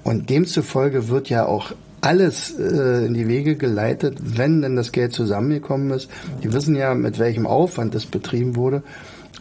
Und 0.04 0.30
demzufolge 0.30 1.08
wird 1.08 1.28
ja 1.28 1.46
auch 1.46 1.72
alles 2.02 2.54
äh, 2.58 3.06
in 3.06 3.14
die 3.14 3.26
Wege 3.26 3.56
geleitet, 3.56 4.18
wenn 4.22 4.60
denn 4.60 4.76
das 4.76 4.92
Geld 4.92 5.14
zusammengekommen 5.14 5.90
ist. 5.90 6.10
Die 6.42 6.52
wissen 6.52 6.76
ja, 6.76 6.94
mit 6.94 7.18
welchem 7.18 7.46
Aufwand 7.46 7.94
das 7.94 8.04
betrieben 8.04 8.56
wurde, 8.56 8.82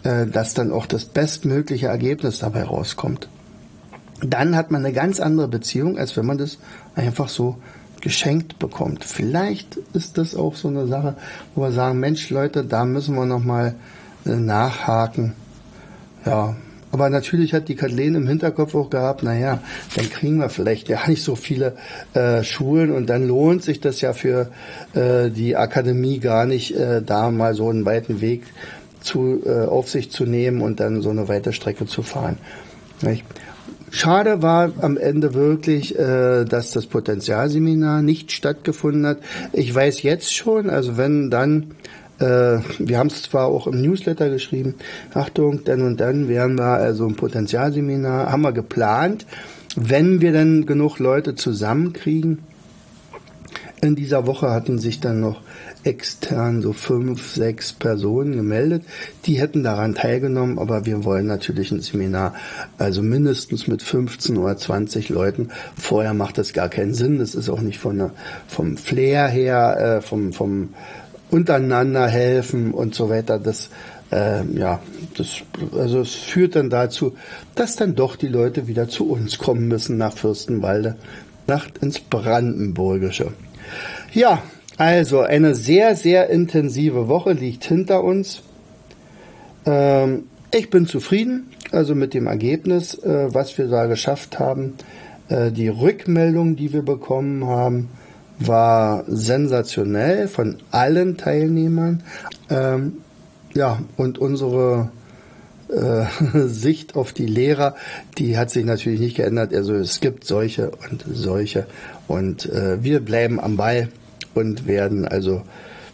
äh, 0.04 0.26
dass 0.26 0.54
dann 0.54 0.72
auch 0.72 0.86
das 0.86 1.06
bestmögliche 1.06 1.88
Ergebnis 1.88 2.40
dabei 2.40 2.64
rauskommt. 2.64 3.28
Dann 4.22 4.56
hat 4.56 4.72
man 4.72 4.86
eine 4.86 4.94
ganz 4.94 5.20
andere 5.20 5.50
Beziehung, 5.50 5.98
als 5.98 6.16
wenn 6.16 6.26
man 6.26 6.38
das 6.38 6.58
einfach 6.96 7.28
so 7.28 7.58
geschenkt 8.00 8.60
bekommt. 8.60 9.04
Vielleicht 9.04 9.78
ist 9.94 10.18
das 10.18 10.34
auch 10.36 10.56
so 10.56 10.70
eine 10.70 10.88
Sache, 10.88 11.16
wo 11.56 11.64
wir 11.64 11.72
sagen, 11.72 12.00
Mensch 12.00 12.30
Leute, 12.30 12.64
da 12.64 12.86
müssen 12.86 13.16
wir 13.16 13.26
noch 13.26 13.44
mal 13.44 13.76
äh, 14.26 14.36
nachhaken. 14.36 15.34
Ja, 16.26 16.56
aber 16.94 17.10
natürlich 17.10 17.56
hat 17.56 17.70
die 17.70 17.76
Kathleen 17.76 18.14
im 18.14 18.28
Hinterkopf 18.28 18.76
auch 18.76 18.92
gehabt, 18.92 19.24
naja, 19.24 19.64
dann 19.96 20.10
kriegen 20.12 20.38
wir 20.38 20.50
vielleicht 20.50 20.90
ja 20.90 21.00
nicht 21.08 21.24
so 21.24 21.36
viele 21.36 21.76
äh, 22.14 22.44
Schulen 22.44 22.92
und 22.92 23.10
dann 23.10 23.28
lohnt 23.28 23.64
sich 23.64 23.82
das 23.82 24.00
ja 24.02 24.14
für 24.14 24.52
äh, 24.94 25.32
die 25.32 25.56
Akademie 25.56 26.20
gar 26.20 26.46
nicht, 26.46 26.76
äh, 26.76 27.02
da 27.02 27.32
mal 27.32 27.56
so 27.56 27.68
einen 27.68 27.84
weiten 27.84 28.22
Weg 28.22 28.44
zu, 29.02 29.42
äh, 29.44 29.66
auf 29.66 29.90
sich 29.90 30.12
zu 30.12 30.26
nehmen 30.26 30.62
und 30.62 30.80
dann 30.80 31.02
so 31.02 31.10
eine 31.10 31.28
weite 31.28 31.52
Strecke 31.52 31.88
zu 31.88 32.04
fahren. 32.04 32.38
Nicht? 33.02 33.26
Schade 33.90 34.44
war 34.44 34.72
am 34.80 34.96
Ende 34.98 35.34
wirklich, 35.34 35.98
äh, 35.98 36.46
dass 36.46 36.72
das 36.72 36.86
Potenzialseminar 36.86 38.04
nicht 38.04 38.32
stattgefunden 38.32 39.08
hat. 39.08 39.18
Ich 39.52 39.74
weiß 39.74 40.04
jetzt 40.04 40.32
schon, 40.32 40.70
also 40.70 40.96
wenn 40.96 41.32
dann 41.32 41.72
äh, 42.24 42.60
wir 42.80 42.98
haben 42.98 43.08
es 43.08 43.24
zwar 43.24 43.48
auch 43.48 43.68
im 43.68 43.82
Newsletter 43.82 44.30
geschrieben, 44.30 44.76
Achtung, 45.14 45.64
dann 45.66 45.82
und 45.82 46.00
dann 46.00 46.30
werden 46.30 46.58
wir 46.58 46.66
also 46.66 47.06
ein 47.06 47.16
Potenzialseminar, 47.16 48.32
haben 48.32 48.42
wir 48.42 48.54
geplant, 48.54 49.26
wenn 49.76 50.22
wir 50.22 50.32
dann 50.32 50.66
genug 50.66 51.00
Leute 51.00 51.36
zusammenkriegen. 51.36 52.40
In 53.82 53.96
dieser 53.96 54.26
Woche 54.26 54.52
hatten 54.52 54.80
sich 54.80 55.02
dann 55.02 55.20
noch 55.20 55.42
extern 55.84 56.62
so 56.62 56.72
fünf, 56.72 57.34
sechs 57.34 57.74
Personen 57.74 58.32
gemeldet. 58.38 58.84
Die 59.26 59.42
hätten 59.42 59.64
daran 59.64 59.94
teilgenommen, 59.94 60.58
aber 60.58 60.86
wir 60.86 61.04
wollen 61.04 61.28
natürlich 61.28 61.72
ein 61.72 61.82
Seminar, 61.82 62.34
also 62.78 63.02
mindestens 63.02 63.68
mit 63.68 63.82
15 63.82 64.38
oder 64.38 64.56
20 64.56 65.10
Leuten. 65.10 65.50
Vorher 65.76 66.14
macht 66.14 66.38
das 66.38 66.54
gar 66.54 66.70
keinen 66.70 66.94
Sinn. 66.94 67.20
Das 67.20 67.36
ist 67.36 67.50
auch 67.50 67.60
nicht 67.60 67.80
von 67.80 67.98
der, 67.98 68.12
vom 68.48 68.78
Flair 68.78 69.28
her, 69.28 69.98
äh, 69.98 70.02
vom, 70.02 70.32
vom, 70.32 70.70
untereinander 71.34 72.08
helfen 72.08 72.74
und 72.74 72.94
so 72.94 73.10
weiter. 73.10 73.40
Das, 73.40 73.70
äh, 74.12 74.46
ja, 74.54 74.80
das, 75.18 75.42
also 75.76 76.02
es 76.02 76.14
führt 76.14 76.56
dann 76.56 76.70
dazu, 76.70 77.14
dass 77.56 77.76
dann 77.76 77.96
doch 77.96 78.16
die 78.16 78.28
Leute 78.28 78.68
wieder 78.68 78.88
zu 78.88 79.10
uns 79.10 79.40
kommen 79.40 79.68
müssen 79.68 79.98
nach 79.98 80.16
Fürstenwalde, 80.16 80.96
nach 81.48 81.68
ins 81.82 82.00
Brandenburgische. 82.00 83.34
Ja, 84.14 84.44
also 84.78 85.22
eine 85.22 85.56
sehr, 85.56 85.96
sehr 85.96 86.30
intensive 86.30 87.08
Woche 87.08 87.34
liegt 87.34 87.66
hinter 87.66 88.04
uns. 88.04 88.44
Ähm, 89.66 90.26
ich 90.52 90.70
bin 90.70 90.86
zufrieden, 90.86 91.50
also 91.72 91.96
mit 91.96 92.14
dem 92.14 92.28
Ergebnis, 92.28 92.94
äh, 92.96 93.34
was 93.34 93.58
wir 93.58 93.68
da 93.68 93.88
geschafft 93.88 94.40
haben. 94.40 94.76
Äh, 95.30 95.52
die 95.52 95.68
Rückmeldung, 95.68 96.56
die 96.56 96.74
wir 96.74 96.84
bekommen 96.84 97.46
haben, 97.48 97.90
war 98.48 99.04
sensationell 99.08 100.28
von 100.28 100.58
allen 100.72 101.18
Teilnehmern. 101.18 102.04
Ähm, 102.50 102.94
ja, 103.54 103.80
und 103.98 104.18
unsere 104.18 104.92
äh, 105.70 106.06
Sicht 106.48 106.96
auf 106.96 107.14
die 107.14 107.26
Lehrer, 107.26 107.76
die 108.18 108.38
hat 108.38 108.50
sich 108.50 108.66
natürlich 108.66 109.00
nicht 109.00 109.18
geändert. 109.18 109.54
Also 109.54 109.74
es 109.76 110.00
gibt 110.00 110.26
solche 110.26 110.72
und 110.72 111.06
solche. 111.12 111.66
Und 112.08 112.46
äh, 112.48 112.84
wir 112.84 113.00
bleiben 113.00 113.40
am 113.40 113.58
Ball 113.58 113.90
und 114.34 114.68
werden 114.68 115.08
also 115.08 115.44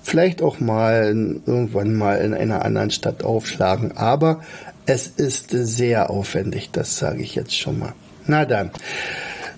vielleicht 0.01 0.41
auch 0.41 0.59
mal 0.59 1.05
irgendwann 1.45 1.95
mal 1.95 2.15
in 2.15 2.33
einer 2.33 2.65
anderen 2.65 2.91
Stadt 2.91 3.23
aufschlagen. 3.23 3.97
Aber 3.97 4.41
es 4.85 5.07
ist 5.07 5.51
sehr 5.51 6.09
aufwendig, 6.09 6.69
das 6.71 6.97
sage 6.97 7.21
ich 7.21 7.35
jetzt 7.35 7.55
schon 7.55 7.79
mal. 7.79 7.93
Na 8.25 8.45
dann. 8.45 8.71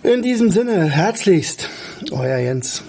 In 0.04 0.24
diesem 0.24 0.50
Sinne, 0.50 0.86
herzlichst, 0.86 1.70
euer 2.10 2.40
Jens. 2.40 2.82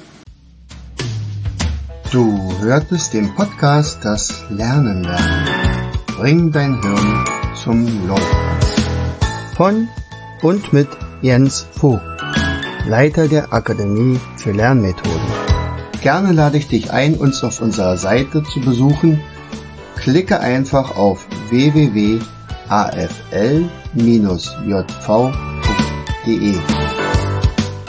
Du 2.10 2.54
hörtest 2.60 3.12
den 3.12 3.34
Podcast 3.34 4.02
Das 4.02 4.44
Lernen 4.48 5.04
lernen. 5.04 5.46
Bring 6.16 6.50
dein 6.52 6.80
Hirn 6.80 7.24
zum 7.62 8.08
Laufen. 8.08 8.24
Von 9.54 9.88
und 10.40 10.72
mit 10.72 10.88
Jens 11.20 11.66
Vogt, 11.78 12.02
Leiter 12.86 13.28
der 13.28 13.52
Akademie 13.52 14.18
für 14.38 14.52
Lernmethoden. 14.52 15.20
Gerne 16.00 16.32
lade 16.32 16.56
ich 16.56 16.68
dich 16.68 16.92
ein, 16.92 17.16
uns 17.16 17.44
auf 17.44 17.60
unserer 17.60 17.98
Seite 17.98 18.42
zu 18.42 18.60
besuchen. 18.60 19.20
Klicke 19.96 20.40
einfach 20.40 20.96
auf 20.96 21.26
www.afl-jv.de. 21.50 22.22